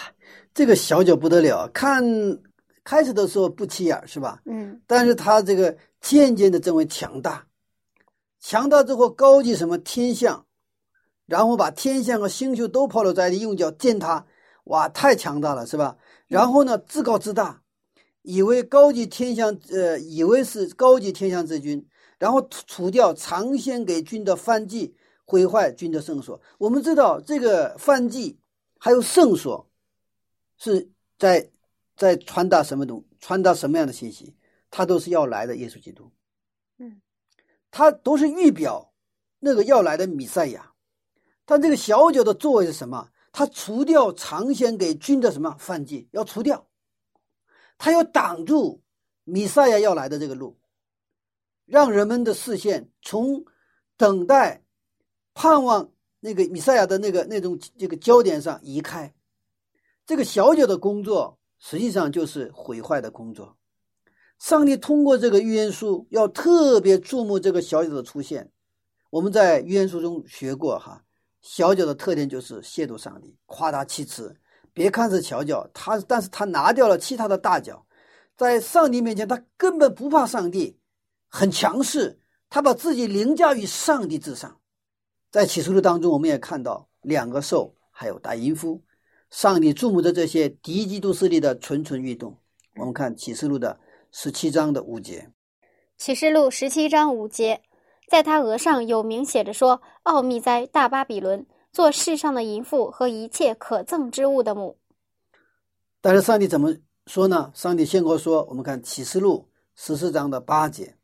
[0.54, 1.67] 这个小脚不得了！
[1.69, 2.04] 看
[2.84, 4.39] 开始的时候不起眼，是吧？
[4.45, 7.47] 嗯，但是他这个渐渐的成为强大，
[8.39, 10.45] 强大之后高级什么天象，
[11.25, 14.28] 然后把天象和星宿都抛落在地，用脚践踏，
[14.65, 15.97] 哇，太强大了，是吧？
[16.28, 17.62] 然后呢，自高自大，
[18.21, 21.84] 以为高级天象，呃，以为是高级天象之君，
[22.19, 26.39] 然后除掉常献给君的燔祭，毁坏君的圣所。
[26.60, 28.38] 我们知道这个燔祭。
[28.78, 29.68] 还有圣所，
[30.58, 31.50] 是在
[31.96, 34.36] 在传达什么东，传达什么样的信息？
[34.70, 36.12] 他都是要来的耶稣基督，
[36.78, 37.02] 嗯，
[37.72, 38.94] 他都是预表
[39.40, 40.74] 那个要来的弥赛亚。
[41.46, 43.10] 但这个小九的作为是什么？
[43.32, 46.68] 他除掉常先给君的什么犯忌，要除掉，
[47.78, 48.84] 他要挡住
[49.24, 50.60] 弥赛亚要来的这个路，
[51.66, 53.46] 让人们的视线从
[53.98, 54.64] 等待、
[55.34, 55.95] 盼望。
[56.26, 59.14] 那个米赛亚的那个那种这个焦点上移开，
[60.08, 63.56] 这个小脚的工作实际上就是毁坏的工作。
[64.40, 68.52] 上帝通过这个预言书要特别注目这个小脚的出现。
[69.12, 71.04] 我们在预言书中学过哈，
[71.42, 74.36] 小脚的特点就是亵渎上帝、夸大其词。
[74.74, 77.86] 别看是小脚，他但是他拿掉了其他的大脚，
[78.36, 80.78] 在上帝面前他根本不怕上帝，
[81.30, 84.60] 很强势，他把自己凌驾于上帝之上。
[85.32, 88.82] 在启示录当中，我们也看到两个兽，还有大淫妇。
[89.30, 92.38] 上帝注目着这些敌基督势力的蠢蠢欲动。
[92.78, 93.78] 我们看启示录的
[94.12, 95.30] 十七章的五节。
[95.98, 97.62] 启示录十七章五节，
[98.10, 104.78] 在他额上有明写着说：“奥秘在大巴比伦，做世上的淫妇和一切可憎之物的母。”
[106.02, 106.74] 但是上帝怎么
[107.08, 107.52] 说呢？
[107.54, 110.96] 上帝先后说，我们看启示录十四章的八节。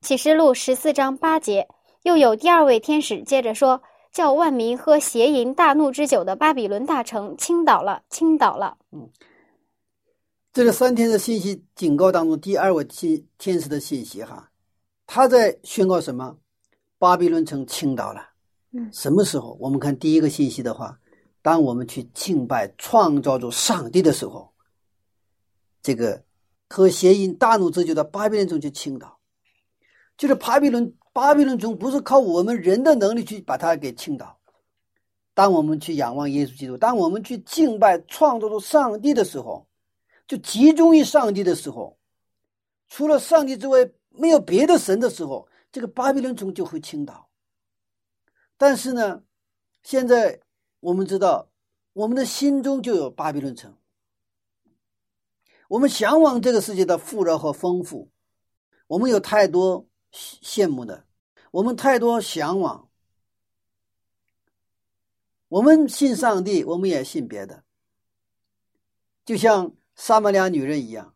[0.00, 1.66] 启示录十四章八节。
[2.02, 9.10] 又有第二位天使接着说：“叫万民喝邪淫大怒之酒的巴比伦大城倾倒了，倾倒了。”嗯，
[10.50, 14.50] 这个三天的信息警告当中，第二位天天使的信息哈，
[15.06, 16.38] 他在宣告什么？
[16.98, 18.30] 巴比伦城倾倒了。
[18.72, 19.58] 嗯，什么时候？
[19.60, 20.98] 我们看第一个信息的话，
[21.42, 24.50] 当我们去敬拜创造主上帝的时候，
[25.82, 26.24] 这个
[26.70, 29.18] 喝邪淫大怒之酒的巴比伦城就倾倒，
[30.16, 30.94] 就是巴比伦。
[31.12, 34.38] 巴比伦城不是靠我们人的能力去把它给倾倒。
[35.34, 39.66] 当我们去仰望耶稣基督，当我们去敬拜创造出上帝的时候，
[40.26, 41.98] 就集中于上帝的时候，
[42.88, 47.28] 除了上帝之外没有别的神的时候，这个巴比伦城就会倾倒。
[48.56, 49.22] 但是呢，
[49.82, 50.40] 现在
[50.80, 51.48] 我们知道，
[51.92, 53.74] 我们的心中就有巴比伦城。
[55.68, 58.10] 我们向往这个世界的富饶和丰富，
[58.86, 59.86] 我们有太多。
[60.12, 61.06] 羡慕的，
[61.50, 62.88] 我们太多向往。
[65.48, 67.64] 我们信上帝，我们也信别的。
[69.24, 71.14] 就像撒玛利亚女人一样，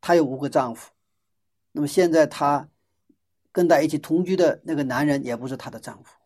[0.00, 0.90] 她有五个丈夫，
[1.72, 2.68] 那么现在她
[3.52, 6.16] 跟她一起同居的那个男人也不是她的丈夫。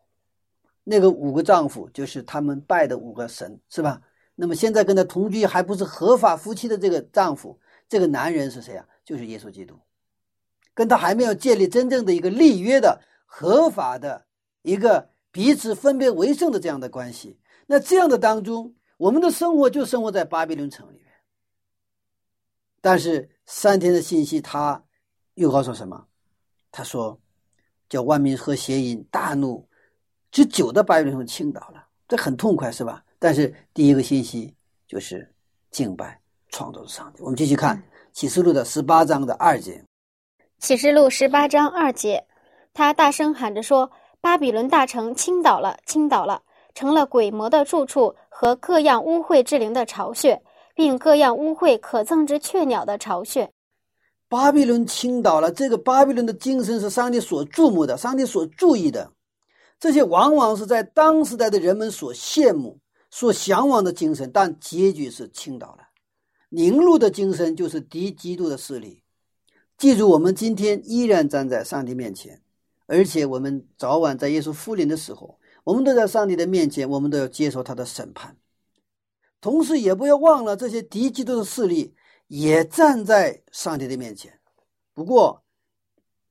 [0.85, 4.01] 那个五个丈夫就是他们拜的五个神，是吧？
[4.35, 8.87] 那么现在跟她同居还不是合法夫妻的这个丈夫，这个男人是谁啊？
[9.05, 9.79] 就是耶稣基督。
[10.73, 14.25] 跟他还没有建立真正的一个立约的合法的
[14.61, 21.03] 一个彼此分别为圣的这样的关系，那这样的当中，我们的生活就生活在巴比伦城里面。
[22.81, 24.83] 但是三天的信息，他
[25.35, 26.05] 又告诉什么？
[26.71, 27.19] 他说
[27.87, 29.67] ：“叫万民喝邪淫，大怒，
[30.31, 33.03] 之久的巴比伦城倾倒了。”这很痛快，是吧？
[33.17, 34.53] 但是第一个信息
[34.87, 35.33] 就是
[35.71, 36.19] 敬拜
[36.49, 37.23] 创造的上帝。
[37.23, 39.83] 我们继续看启示录的十八章的二节。
[40.63, 42.23] 启示录十八章二节，
[42.73, 43.91] 他大声喊着说
[44.21, 46.41] ：“巴比伦大城倾倒了，倾倒了，
[46.73, 50.41] 成了鬼魔的住处和各样污秽之灵的巢穴，
[50.73, 53.51] 并各样污秽可憎之雀鸟的巢穴。”
[54.29, 59.11] 巴比伦倾倒了，这个巴比伦的精神是上帝所注目的，上帝所注意的。
[59.81, 62.79] 这些往往是在当时代的人们所羡慕、
[63.11, 65.79] 所向往的精神，但结局是倾倒了。
[66.47, 69.02] 凝露的精神就是敌基督的势力。
[69.77, 72.41] 记住，我们今天依然站在上帝面前，
[72.85, 78.37] 而且我们早晚在耶稣复临的时候，我们都在上帝的面前，我们都要接受他的审判。
[79.41, 81.93] 同时，也不要忘了这些敌基督的势力
[82.27, 84.39] 也站在上帝的面前。
[84.93, 85.43] 不过，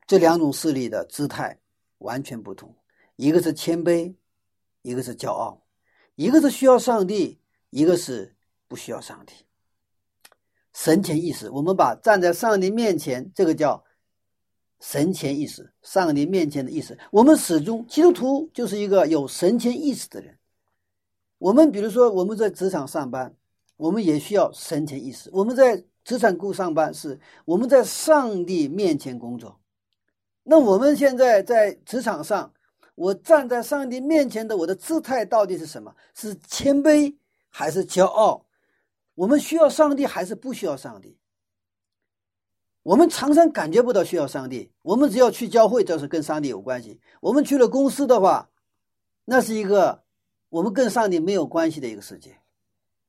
[0.06, 1.58] 这两种势力的姿态
[1.98, 2.74] 完全不同，
[3.16, 4.14] 一个是谦卑，
[4.80, 5.60] 一个是骄傲；
[6.14, 7.38] 一个是需要上帝，
[7.68, 8.34] 一个是
[8.66, 9.34] 不需要上帝。
[10.72, 13.82] 神前意识，我们把站在上帝面前，这个叫
[14.80, 16.98] 神前意识，上帝面前的意识。
[17.10, 20.38] 我们始终基督徒就是一个有神前意识的人。
[21.38, 23.34] 我们比如说我们在职场上班，
[23.76, 25.28] 我们也需要神前意识。
[25.32, 29.60] 我们在职场部上班，是我们在上帝面前工作。
[30.44, 32.52] 那我们现在在职场上，
[32.94, 35.94] 我站在上帝面前的我的姿态到底是什么？
[36.14, 37.14] 是谦卑
[37.48, 38.44] 还是骄傲？
[39.22, 41.16] 我们需要上帝还是不需要上帝？
[42.82, 44.72] 我们常常感觉不到需要上帝。
[44.82, 47.00] 我们只要去教会，这是跟上帝有关系。
[47.20, 48.50] 我们去了公司的话，
[49.24, 50.02] 那是一个
[50.48, 52.36] 我们跟上帝没有关系的一个世界。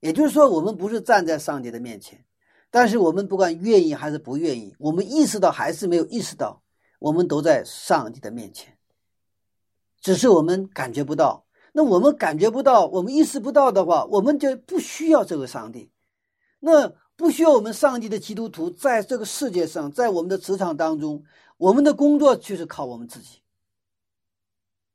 [0.01, 2.24] 也就是说，我们不是站在上帝的面前。
[2.70, 6.61] 但是我们不管愿意还是不愿意，我们意识到还是没有意识到，
[6.99, 8.78] 我们都在上帝的面前，
[9.99, 11.47] 只是我们感觉不到。
[11.72, 15.89] 那我们感觉不到，我们意识不到的话，我们就不需要这个上帝。
[16.66, 21.22] 那不需要我们上帝的基督徒在这个世界上，在我们的职场当中，
[21.57, 23.41] 我们的工作就是靠我们自己。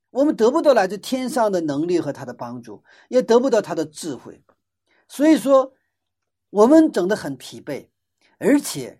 [0.08, 4.42] 我们得不到来自天上的能力和他的帮助，也得不到他的智慧，
[5.08, 5.70] 所以说
[6.48, 7.86] 我们整得很疲惫，
[8.38, 8.98] 而且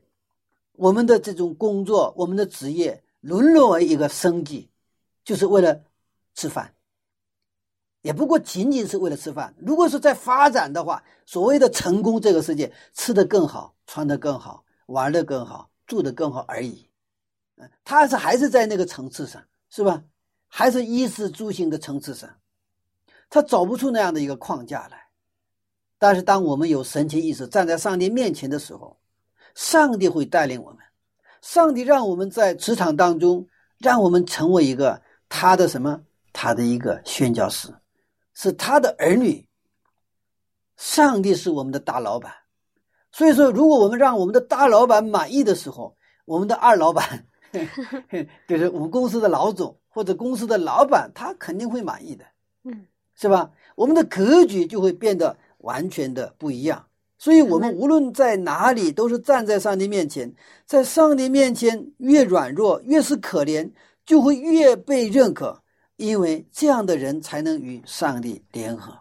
[0.72, 4.68] 我们的这种工作，我们的职业沦落为一个生计，
[5.24, 5.80] 就是为了
[6.34, 6.74] 吃饭。
[8.08, 9.54] 也不过仅仅是为了吃饭。
[9.58, 16.88] 如果是在发展的话，所谓的成功，这个世界吃得更好，穿得更好，玩得更好，住得更好而已。
[17.58, 20.02] 嗯，他是还是在那个层次上，是吧？
[20.48, 22.30] 还是衣食住行的层次上，
[23.28, 25.08] 他找不出那样的一个框架来。
[25.98, 28.98] 但是，当我们有神奇意识，站在上帝面前的时候，
[29.54, 30.78] 上帝会带领我们。
[31.42, 33.46] 上帝让我们在职场当中，
[33.76, 36.00] 让我们成为一个他的什么？
[36.32, 37.68] 他的一个宣教师。
[38.40, 39.48] 是他的儿女，
[40.76, 42.32] 上帝是我们的大老板，
[43.10, 47.26] 所以说，如果我们让我们的大老板满意的时候，我们的二老板，
[48.46, 52.24] 就是我们公司的老总或者公司的老板，他肯定会满意的，
[52.62, 52.86] 嗯，
[53.16, 53.50] 是吧？
[53.74, 56.86] 我们的格局就会变得完全的不一样。
[57.18, 60.32] 所以，我们无论在哪里，都是站在上帝面前，
[60.64, 63.68] 在上帝面前越软弱，越是可怜，
[64.06, 65.60] 就会越被认可。
[65.98, 69.00] 因为这样的人才能与上帝联合。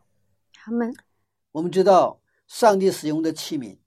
[0.51, 0.91] 他们，
[1.51, 3.77] 我们知道，上帝使用的器皿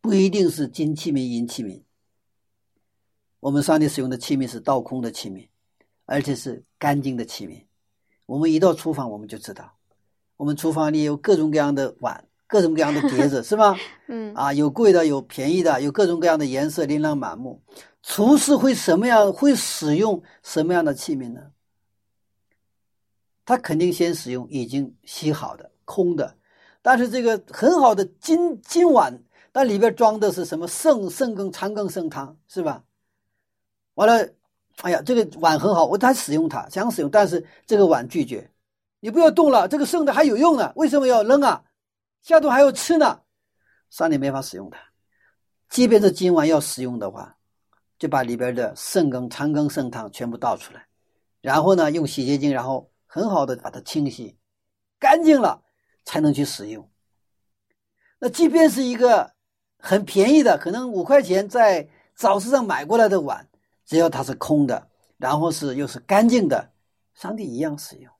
[0.00, 1.82] 不一定是金器皿、银器皿。
[3.40, 5.46] 我们上帝使用的器皿是倒空的器皿，
[6.06, 7.62] 而且是干净的器皿。
[8.24, 9.76] 我们一到厨房，我们就知道，
[10.38, 13.76] 我们厨房里有各种各样的碗，各种各样的碟子， 是吧？
[14.08, 17.62] 嗯，啊，有贵的，有便宜的，有各种各样的颜色，琳琅满目。
[18.02, 19.30] 厨师会什么样？
[19.30, 21.52] 会使用什么样的器皿呢？
[23.46, 26.36] 他肯定先使用已经洗好的空的，
[26.82, 29.16] 但是这个很好的金金碗，
[29.52, 32.82] 但里边装的是什么剩剩羹、残羹、剩汤，是吧？
[33.94, 34.28] 完了，
[34.82, 38.50] 哎呀，这个碗很好，我他使用它，想使用，但是这个碗拒绝，
[38.98, 41.62] 你不要动了，这个剩的还有用呢，为什么要扔啊？
[42.22, 43.20] 下顿还要吃呢，
[43.90, 44.78] 上帝没法使用它。
[45.68, 47.36] 即便是今晚要使用的话，
[47.96, 50.84] 就把里边的剩羹、残羹、剩汤全部倒出来，
[51.40, 52.90] 然后呢，用洗洁精，然后。
[53.06, 54.36] 很好的把它清洗
[54.98, 55.62] 干净了，
[56.04, 56.90] 才能去使用。
[58.18, 59.34] 那即便是一个
[59.78, 63.48] 很便宜的，可能五块钱在早市上买过来的碗，
[63.84, 64.88] 只要它是空的，
[65.18, 66.72] 然后是又是干净的，
[67.14, 68.12] 上帝一样使用。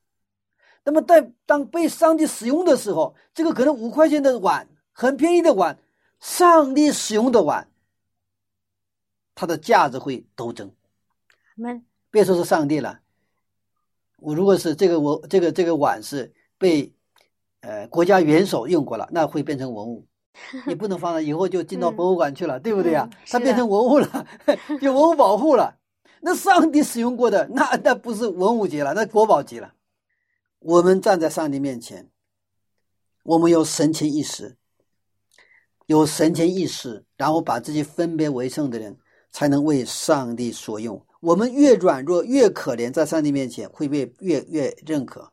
[0.85, 5.79] 那么在当被上帝使用的时候，这个可能五块钱的碗，很便宜的碗，
[6.21, 7.69] 上帝使用的碗，
[9.35, 10.73] 它的价值会陡增。
[11.57, 13.01] 我们别说是上帝了，
[14.17, 16.93] 我如果是这个我这个这个碗是被
[17.61, 20.07] 呃国家元首用过了，那会变成文物，
[20.67, 24.27] 你不能放了，以后就进到博物馆去了，对不对呀、嗯是的它变成文物了，
[24.81, 25.79] 有文物保护了。
[26.21, 29.75] 那上帝使用过的，那那不是文物级了，那国宝级了。
[30.59, 32.11] 我们站在上帝面前，
[33.23, 34.57] 我们有神情意识，
[35.87, 38.99] 有神情意识，然后把自己分别为圣的人，
[39.31, 41.06] 才能为上帝所用。
[41.21, 45.31] 我们越软弱越可怜，在上帝面前会被越越认可。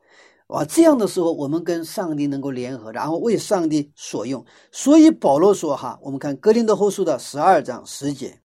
[0.48, 4.46] 哇，这样的时候，我们跟上帝能够联合，然后为上帝所用。
[4.72, 8.42] 所以保罗说：“哈，我们看格林多后书的十二章十节，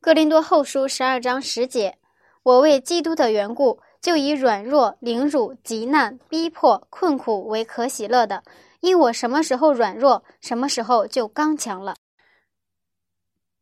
[0.00, 1.98] 格林多后书十二章十节，
[2.42, 8.42] 我为基督的缘故，就以软弱、凌辱、极难、逼迫、困苦为可喜乐的，
[8.80, 11.94] 因我什么时候软弱，什么时候就刚强了。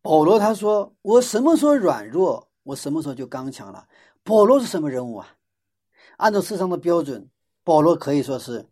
[0.00, 3.86] 保罗他说：“我什么时候软弱，我什么时候就刚强了。”
[4.22, 5.28] 保罗是什么人物啊？
[6.16, 7.28] 按照世上的标准，
[7.62, 8.66] 保罗可以说是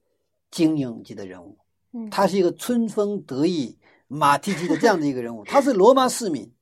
[0.51, 1.57] 精英级的人物。
[1.92, 3.78] 嗯，他是一个春风得意、
[4.09, 5.45] 马蹄疾的这样的一个人物。
[5.45, 6.53] 他是罗马市民，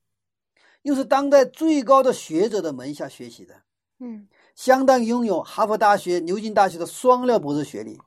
[0.82, 3.54] 又是当代最高的学者的门下学习的，
[3.98, 7.98] 嗯相当于拥有哈佛大学、牛津大学的双料博士学历。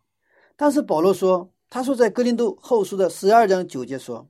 [0.56, 4.30] 但是保罗说，他说在哥林多后书的十二章九节说，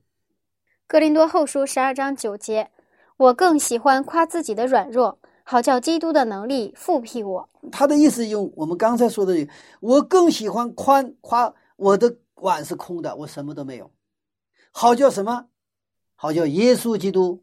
[0.86, 2.70] 哥林多后书十二章九节，
[3.16, 7.48] 我更喜欢夸自己的软弱，好叫基督的能力复辟我。
[7.72, 9.48] 他的意思用我们刚才说的，
[9.80, 13.90] 我更喜欢宽夸我的碗是空的，我什么都没有，
[14.70, 15.46] 好叫什么？
[16.14, 17.42] 好叫耶稣基督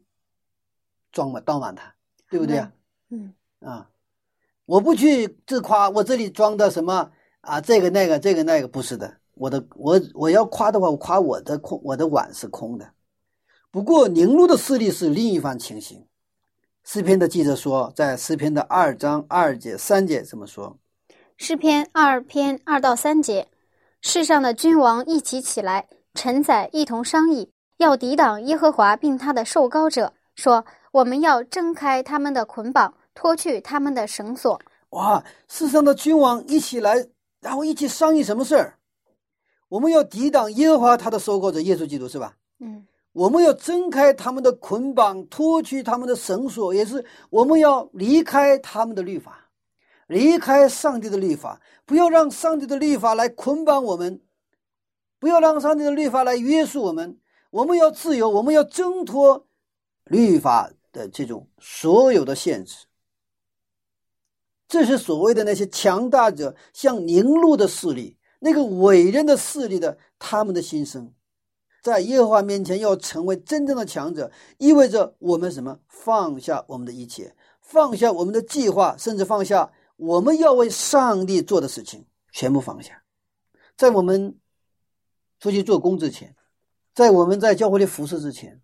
[1.12, 1.94] 装满倒满它，
[2.28, 2.72] 对不对啊？
[3.10, 3.88] 嗯啊，
[4.66, 7.10] 我不去自夸，我这里装的什么
[7.40, 7.60] 啊？
[7.60, 9.12] 这个那个，这个那个，不是的。
[9.34, 12.88] 我的我我要夸的话，我夸我的空，我的碗是空的。
[13.74, 16.06] 不过宁录的势力是另一番情形。
[16.84, 20.78] 诗篇的记者说，在诗篇的二章二节、三节这么说：
[21.36, 23.48] 诗篇二篇二到三节，
[24.00, 34.60] 世上的君王一起起来，臣宰一同商议，要抵挡耶和华并他的受膏者，说：我们要挣开他们的捆绑，脱去他们的绳索。
[34.90, 37.08] 哇，世上的君王一起来，
[37.40, 38.78] 然后一起商议什么事儿？
[39.68, 42.36] 我们要抵挡耶和华他的收购者耶稣基督，是吧？
[42.60, 49.48] 嗯我们要挣开他们的捆绑，脱去他们的绳索，也是我们要离开他们的律法，
[50.08, 54.20] 离开上帝的律法，不要让上帝的律法来捆绑我们，
[55.18, 57.18] 不要让上帝的律法来约束我们。
[57.50, 59.46] 我们要自由，我们要挣脱
[60.06, 62.86] 律法的这种所有的限制。
[64.66, 71.14] 这是所谓的那些强大者，像凝露的势力，那个伟人的势力的他们的心声。
[71.84, 75.78] 在耶和华面前要成为真正的强者，意味着我们什么？
[75.86, 83.02] 放下我们的一切，放下我们的计划，甚至放下我们要为上帝做的事情，全部放下。
[83.76, 84.34] 在我们
[85.38, 86.34] 出去做工之前，
[86.94, 88.62] 在我们在教会里服侍之前，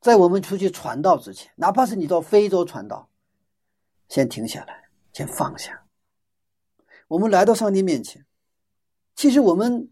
[0.00, 3.10] 在我们出去传道之前，哪怕是你到非洲传道，
[4.08, 5.84] 先停下来，先放下。
[7.08, 8.24] 我们来到上帝面前，
[9.14, 9.90] 其实我们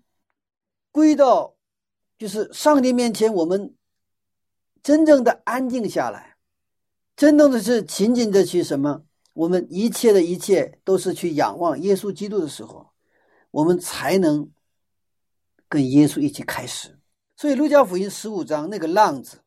[0.91, 1.58] 归到。
[2.19, 3.75] 就是上帝面前，我们
[4.83, 6.37] 真正的安静下来，
[7.17, 9.05] 真正的是紧紧的去什么？
[9.35, 12.91] 我们一切的一切都是去仰望耶稣基督的时候，
[13.53, 14.51] 我们才能
[15.69, 16.99] 跟耶稣一起开始。
[17.37, 19.43] 所以，路加福音十五章那个浪子，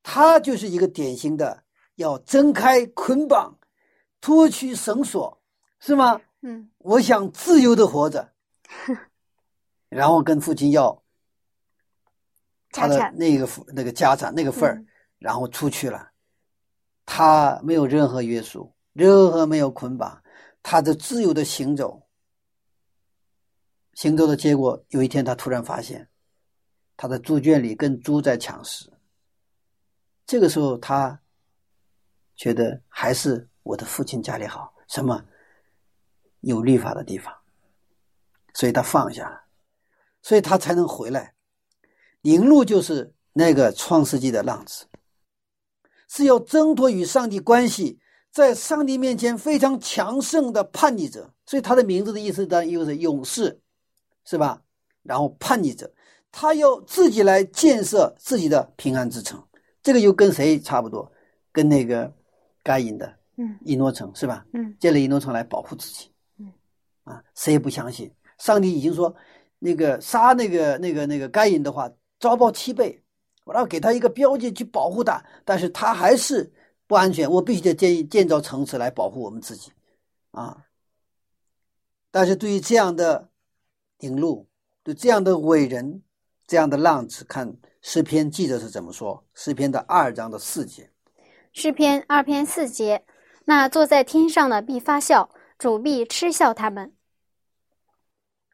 [0.00, 1.64] 他就是一个典型的
[1.96, 3.58] 要挣开捆绑、
[4.20, 5.42] 脱去绳索，
[5.80, 6.20] 是吗？
[6.42, 8.30] 嗯我想自由的活着，
[9.90, 10.99] 然后跟父亲要。
[12.70, 14.86] 他的那个那个家产那个份儿，嗯。
[15.18, 16.12] 然后出去了，
[17.04, 20.22] 他没有任何约束，任何没有捆绑，
[20.62, 22.06] 他的自由的行走，
[23.92, 26.08] 行走的结果，有一天他突然发现，
[26.96, 28.90] 他的猪圈里跟猪在抢食。
[30.24, 31.20] 这个时候他
[32.34, 35.22] 觉得还是我的父亲家里好，什么
[36.40, 37.34] 有立法的地方，
[38.54, 39.44] 所以他放下了，
[40.22, 41.34] 所以他才能回来。
[42.22, 44.84] 宁录就是那个创世纪的浪子，
[46.08, 47.98] 是要挣脱与上帝关系，
[48.30, 53.60] 在上帝面前非常强盛的叛逆者，所以他的名字的意思当然又是勇士，
[54.24, 54.62] 是吧？
[55.02, 55.90] 然后叛逆者，
[56.30, 59.42] 他要自己来建设自己的平安之城，
[59.82, 61.10] 这个又跟谁差不多？
[61.52, 62.12] 跟那个
[62.62, 64.44] 该隐的嗯以诺城是吧？
[64.52, 66.10] 嗯建了以诺城来保护自己。
[66.38, 66.52] 嗯，
[67.04, 69.12] 啊，谁也不相信，上帝已经说，
[69.58, 71.90] 那个杀那个那个那个该隐的话，
[72.20, 73.02] 遭报七倍，
[73.44, 76.52] 我要给他一个标记去保护他，但是他还是
[76.86, 79.72] 不安全，我必须得建建造城池来保护我们自己，
[80.30, 80.66] 啊。
[82.12, 83.30] 但是对于这样的
[83.98, 84.46] 领路，
[84.82, 86.02] 对这样的伟人，
[86.46, 89.24] 这样的浪子，看诗篇记者是怎么说？
[89.34, 90.90] 诗篇的二章的四节，
[91.52, 93.04] 诗篇二篇四节，
[93.44, 96.92] 那坐在天上的必发笑，主必嗤笑他们。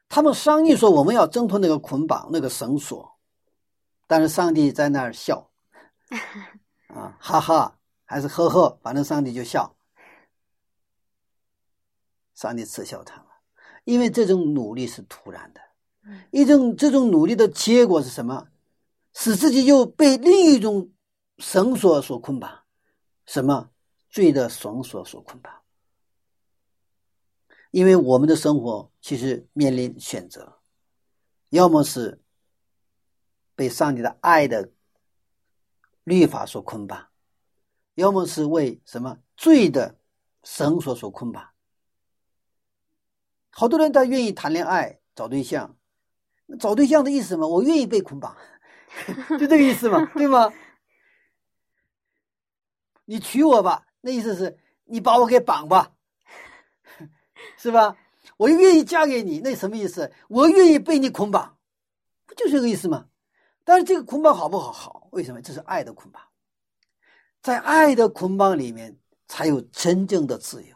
[0.07, 3.16] 他们商议说我们要挣脱那个捆绑，那个绳索，
[4.07, 5.51] 但是上帝在那儿笑，
[6.87, 9.75] 啊，哈哈，还是呵呵，反正上帝就笑，
[12.33, 13.25] 上帝耻笑他们，
[13.83, 15.61] 因为这种努力是突然的，
[16.31, 18.47] 一种这种努力的结果是什么？
[19.13, 20.91] 使自己又被另一种
[21.39, 22.63] 绳索所捆绑，
[23.25, 23.71] 什么
[24.09, 25.53] 罪的绳索所捆绑？
[27.71, 30.59] 因为我们的生活其实面临选择，
[31.49, 32.21] 要么是
[33.57, 34.71] 被上帝的爱的
[36.03, 37.07] 律法所捆绑，
[37.95, 39.97] 要么是为什么罪的
[40.43, 41.49] 绳索所捆绑。
[43.49, 45.75] 好多人他愿意谈恋爱找对象，
[46.59, 47.47] 找对象的意思什么？
[47.47, 48.37] 我愿意被捆绑，
[49.39, 50.53] 就这个意思嘛，对吗？
[53.05, 55.95] 你娶我吧，那意思是你把我给绑吧。
[57.57, 57.97] 是吧？
[58.37, 60.13] 我愿意嫁给你，那什么意思？
[60.27, 61.57] 我愿意被你捆绑，
[62.27, 63.09] 不就是这个意思吗？
[63.67, 64.71] 但是这个捆绑好不好？
[64.71, 65.41] 好，为什么？
[65.41, 66.23] 这是爱的捆绑，
[67.41, 68.97] 在爱的捆绑里面
[69.27, 70.73] 才有真正的自由。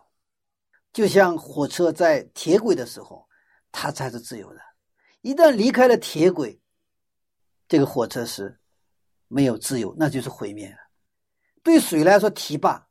[0.92, 3.26] 就像火车在铁轨的时候，
[3.72, 4.60] 它才是自由的。
[5.22, 6.60] 一旦离开了铁轨，
[7.70, 8.60] 这个火车是
[9.30, 10.78] 没有自由，那就是毁灭了。
[11.64, 12.86] 对水来说，堤坝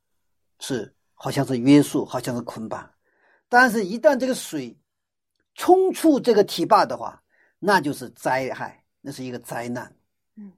[0.61, 2.90] 是好像是约束，好像是捆绑。
[3.51, 4.74] 但是，一旦这个水
[5.55, 7.22] 冲出这个堤坝的话，
[7.59, 9.94] 那就是灾害，那是一个灾难。
[10.36, 10.53] 嗯，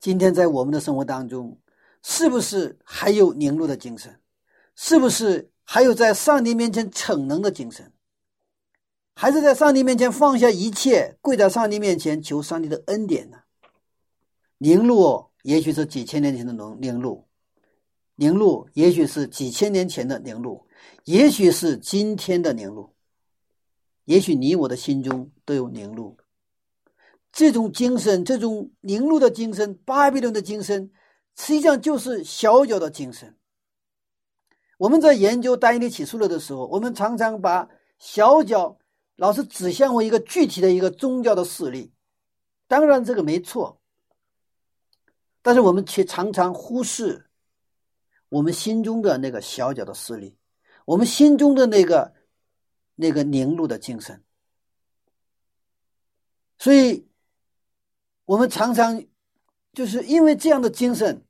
[0.00, 1.58] 今天在我们的生活当中，
[2.02, 4.20] 是不是还有凝露的精神？
[4.76, 7.92] 是不是还有在上帝面前逞能的精神？
[9.14, 13.38] 还是在上帝面前放下一切，跪在上帝面前求上帝的恩典呢？
[14.58, 17.28] 凝露也许是几千年前的凝凝露，
[18.16, 20.66] 凝露也许是几千年前的凝露。
[21.04, 22.94] 也许是今天的凝露，
[24.04, 26.16] 也许你我的心中都有凝露。
[27.34, 30.92] 这种精神，这种凝露的精神，巴比伦的精神，
[31.36, 33.36] 实际上就是小脚的精神。
[34.78, 37.68] 我们在研究单一的起诉论的时候，我们常常把
[37.98, 38.78] 小脚
[39.16, 41.92] 老是指向为一个具体的一个宗教的势力，
[42.68, 43.80] 当然这个没错，
[45.42, 47.26] 但是我们却常常忽视
[48.28, 50.36] 我们心中的那个小脚的势力。
[50.84, 52.12] 我们心中的那个、
[52.94, 54.22] 那个凝露的精神，
[56.58, 57.08] 所以，
[58.24, 59.02] 我们常常
[59.72, 61.24] 就是因为这样的精神，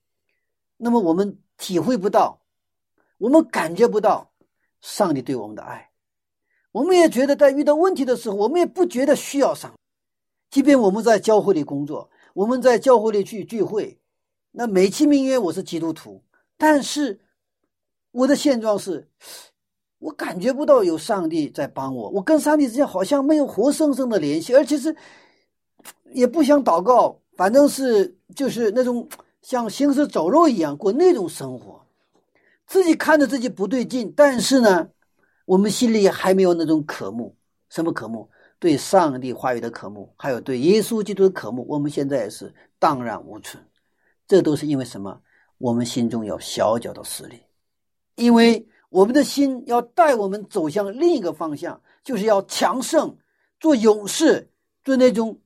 [0.76, 2.40] 那么我们体会不到，
[3.18, 4.32] 我们感觉不到
[4.80, 5.90] 上帝对我们的爱，
[6.72, 9.74] 我们也觉得在遇到问题的时候，我们也不觉得需要上，
[10.50, 13.98] 即便我们在教会里工作，我们在教会里去聚会，
[14.52, 16.22] 那美其名曰我是基督徒，
[16.56, 17.20] 但是。
[18.16, 19.10] 我的现状是，
[19.98, 24.96] 我感觉不到有上帝在帮我，我跟上帝之间好像没有活生生的联系，而且是
[26.12, 29.08] 也不想祷告，反正是就是那种
[29.42, 31.84] 像行尸走肉一样过那种生活，
[32.66, 34.88] 自己看着自己不对劲，但是呢，
[35.44, 37.34] 我们心里还没有那种渴慕，
[37.68, 38.28] 什么渴慕？
[38.60, 43.62] 对上帝话语的渴慕，还有对耶稣基督的渴慕，我们现在也是荡然无存，
[44.26, 45.20] 这都是因为什么？
[45.58, 47.40] 我们心中有小小的势力。
[48.14, 53.14] 因为我们的心要带我们走向另一个方向，就是要强盛，
[53.60, 54.48] 做勇士，
[54.82, 55.38] 做那种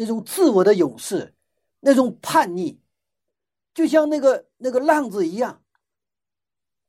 [0.00, 1.34] 那种自我的勇士，
[1.80, 2.78] 那种叛逆，
[3.74, 5.62] 就像那个那个浪子一样。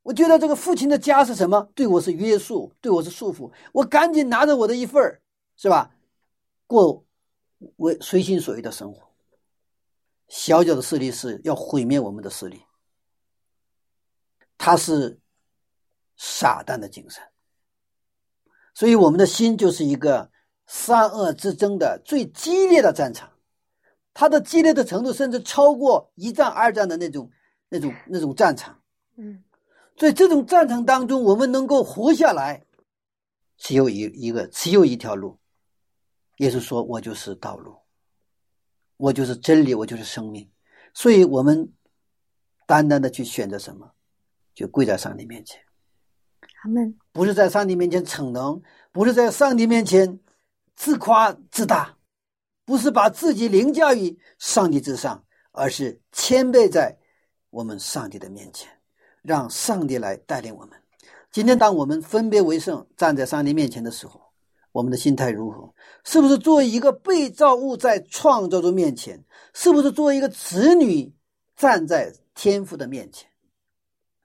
[0.01, 1.69] 我觉得这个父亲的家是什么？
[1.75, 3.51] 对我是约束，对我是束缚。
[3.73, 5.21] 我赶紧拿着我的一份儿，
[5.57, 5.93] 是吧？
[6.65, 7.05] 过
[7.75, 9.05] 我随心所欲的生活。
[10.29, 12.63] 小小的势力是要毁灭我们的势力。
[14.57, 15.19] 他是
[16.15, 17.21] 傻蛋的精神，
[18.73, 20.31] 所以我们的心就是一个
[20.73, 23.29] 善恶之争的最激烈的战场，
[24.13, 27.29] 它的激烈的程度甚至超过一战、二战的那种、
[27.67, 28.81] 那种、那种战场。
[29.17, 29.43] 嗯，
[29.97, 32.63] 在这种战场当中，我们能够活下来，
[33.57, 35.37] 只有一一个，只有一条路。
[36.37, 37.75] 耶稣说：“我就是道路，
[38.95, 40.49] 我就是真理，我就是生命。”
[40.95, 41.69] 所以，我们
[42.65, 43.91] 单单的去选择什么？
[44.55, 45.59] 就跪在上帝面前，
[46.61, 48.61] 他们不是在上帝面前逞能，
[48.93, 50.17] 不是在上帝面前
[50.81, 51.95] 自夸自大，
[52.65, 56.97] 不是把自己凌驾于上帝之上，而是谦卑在
[57.51, 58.67] 我们上帝的面前，
[59.21, 60.75] 让上帝来带领我们。
[61.31, 64.19] 今天，当我们分别为圣，站在上帝面前的时候，
[64.71, 65.71] 我们的心态如何？
[66.03, 69.23] 是不是作为一个被造物在创造主面前？
[69.53, 71.13] 是不是作为一个子女
[71.55, 73.29] 站在天父的面前？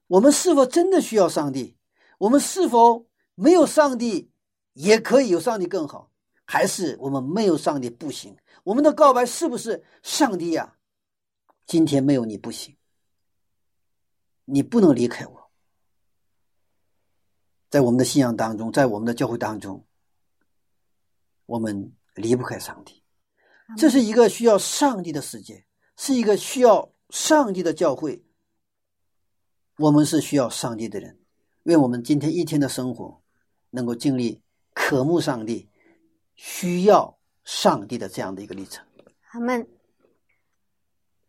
[0.07, 1.77] 我们是否真的需要上帝？
[2.17, 3.05] 我们是否
[3.35, 4.31] 没有上帝
[4.73, 6.11] 也可以有上帝更好？
[6.47, 8.37] 还是我们没有上帝不行？
[8.63, 10.77] 我们的告白是不是上帝呀？
[11.67, 12.77] 今天没有你不行，
[14.45, 15.51] 你不能离开我。
[17.69, 19.85] 在我们的信仰当中，在我们的教会当中，
[21.47, 23.03] 我们离不开上帝。
[23.77, 25.67] 这是一个需要上帝的世界，
[25.97, 28.25] 是一个需要上帝的教会。
[29.79, 31.19] 我们是需要上帝的人。
[31.65, 33.21] 愿我们今天一天的生活
[33.71, 34.41] 能够经历
[34.73, 35.69] 渴慕上帝。
[36.37, 38.85] 需要上帝的这样的一个历程，
[39.31, 39.67] 他们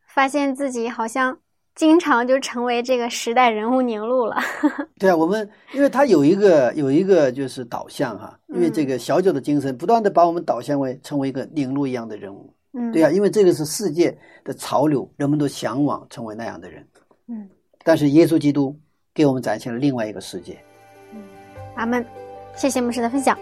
[0.08, 1.38] 发现自己好像
[1.76, 4.38] 经常就成为这个时代人物凝露了。
[5.00, 12.54] 对啊，我们因为他有一个有一个就是导向哈，因为这个小九的精神不断的把我们导向为成为一个凝露一样的人物。
[12.74, 16.88] 嗯，对啊，因为这个是世界的潮流，人们都向往成为那样的人。
[17.28, 17.48] 嗯，
[17.84, 18.78] 但是耶稣基督
[19.14, 20.60] 给我们展现了另外一个世界。
[21.14, 21.24] 嗯，
[21.76, 22.06] 阿门。
[22.56, 23.38] 谢谢牧师的分享。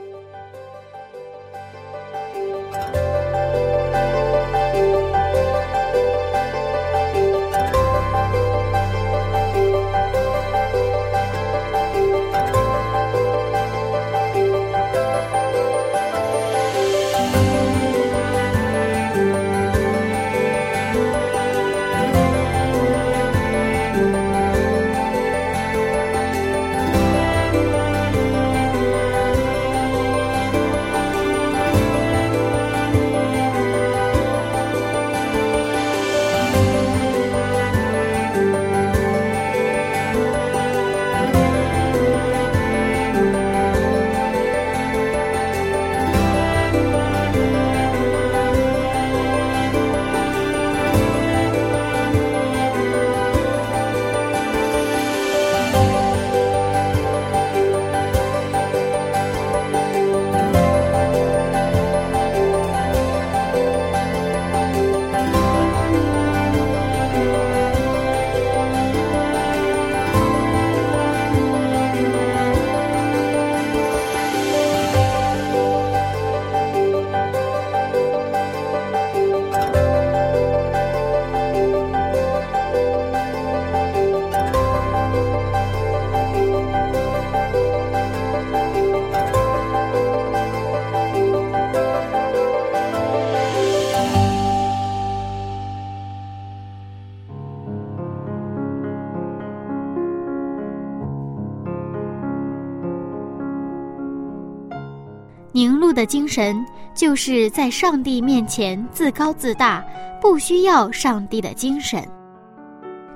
[105.96, 109.84] 的精神就是在上帝面前自高自大，
[110.22, 112.06] 不需要上帝的精神。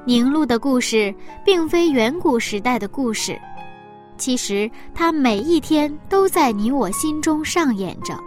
[0.05, 1.13] 凝露的故事
[1.45, 3.39] 并非远古时代的故事，
[4.17, 8.17] 其实它每一天都在你我心中上演着。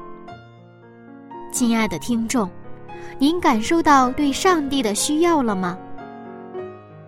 [1.50, 2.48] 亲爱的听众，
[3.18, 5.76] 您感受到对上帝的需要了吗？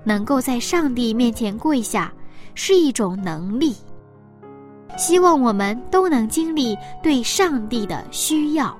[0.02, 2.12] 能够在上帝面前跪下，
[2.54, 3.74] 是一种能力。
[4.96, 8.76] 希望我们都能经历对上帝的需要。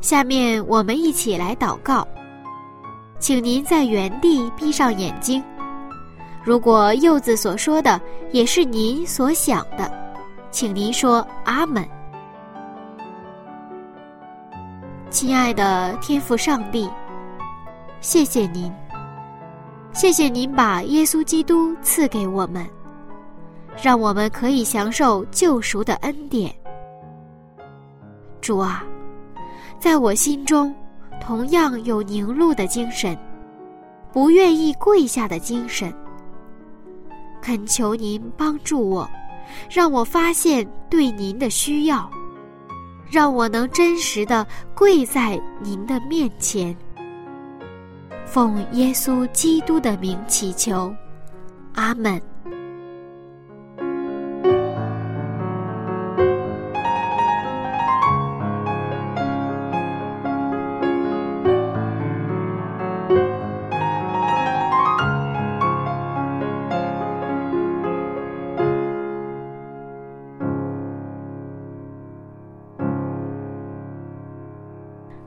[0.00, 2.06] 下面我们一起来祷告，
[3.18, 5.42] 请您在原地闭上眼睛。
[6.44, 10.03] 如果柚子所说的也是您所想的。
[10.54, 11.84] 请您说阿门，
[15.10, 16.88] 亲爱的天父上帝，
[18.00, 18.72] 谢谢您，
[19.92, 22.64] 谢谢您把耶稣基督赐给我们，
[23.82, 26.54] 让我们可以享受救赎的恩典。
[28.40, 28.84] 主啊，
[29.80, 30.72] 在我心中
[31.20, 33.18] 同样有凝露的精神，
[34.12, 35.92] 不愿意跪下的精神，
[37.42, 39.10] 恳求您帮助我。
[39.70, 42.10] 让我发现对您的需要，
[43.10, 46.76] 让我能真实的跪在您的面前。
[48.26, 50.94] 奉耶稣基督的名祈求，
[51.74, 52.20] 阿门。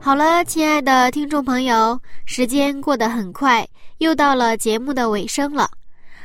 [0.08, 5.70] 好了，亲爱的听众朋友，时间过得很快，又到了节目的尾声了。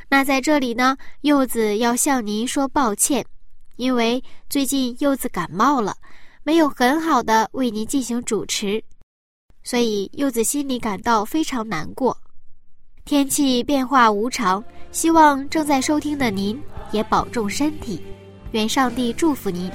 [0.08, 3.26] 那在这里呢，柚子要向您说抱歉，
[3.76, 5.98] 因为最近柚子感冒了，
[6.44, 8.82] 没有很好的为您进行主持，
[9.66, 12.18] 所以柚子心里感到非常难过。
[13.04, 14.64] 天气变化无常，
[14.94, 16.58] 希望正在收听的您
[16.94, 18.02] 也保重身体，
[18.54, 19.70] 愿上帝祝福您。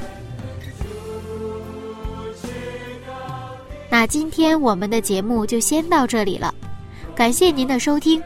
[3.91, 6.55] 那今天我们的节目就先到这里了，
[7.15, 8.23] 感谢您的收听。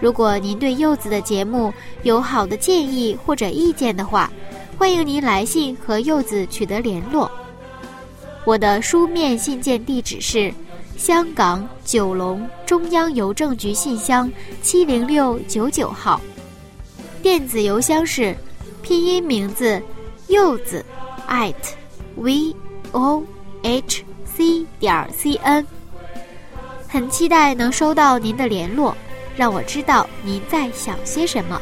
[0.00, 4.30] 如果您对柚子的节目有好的建议或者意见的话，
[4.76, 7.30] 欢迎您来信和柚子取得联络。
[8.44, 10.52] 我的书面信件地址是。
[10.96, 14.28] 香港九龙中央邮政局信箱
[14.62, 16.20] 七零六九九号，
[17.22, 18.36] 电子邮箱是
[18.82, 19.80] 拼音名字
[20.26, 20.84] 柚子
[21.28, 21.54] at
[22.16, 22.52] v
[22.90, 23.22] o
[23.62, 24.02] h
[24.38, 25.66] c 点 c n。
[26.88, 28.96] 很期待能收到您的联络，
[29.36, 31.60] 让我知道您在想些什么。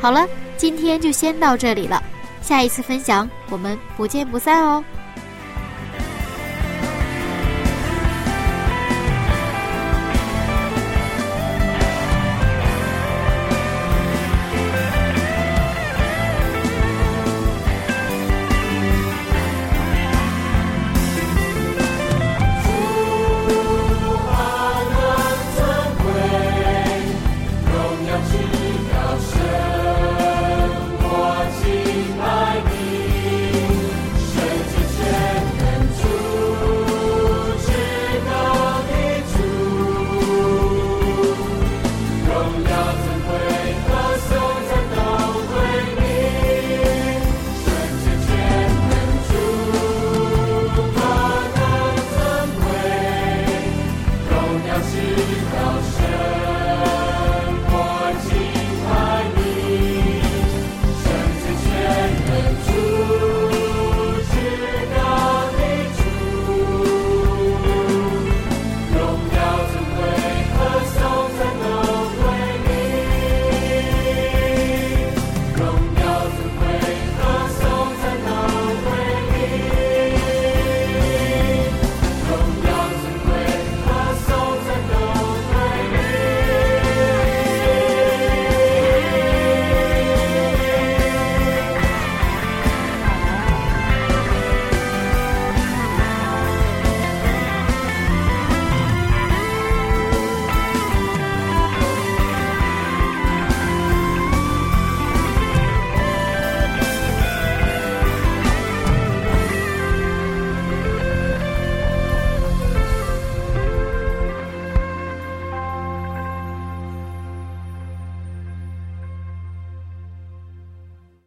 [0.00, 0.24] 好了，
[0.56, 2.00] 今天就先到这里了，
[2.40, 4.84] 下一次分享我们不见不散哦。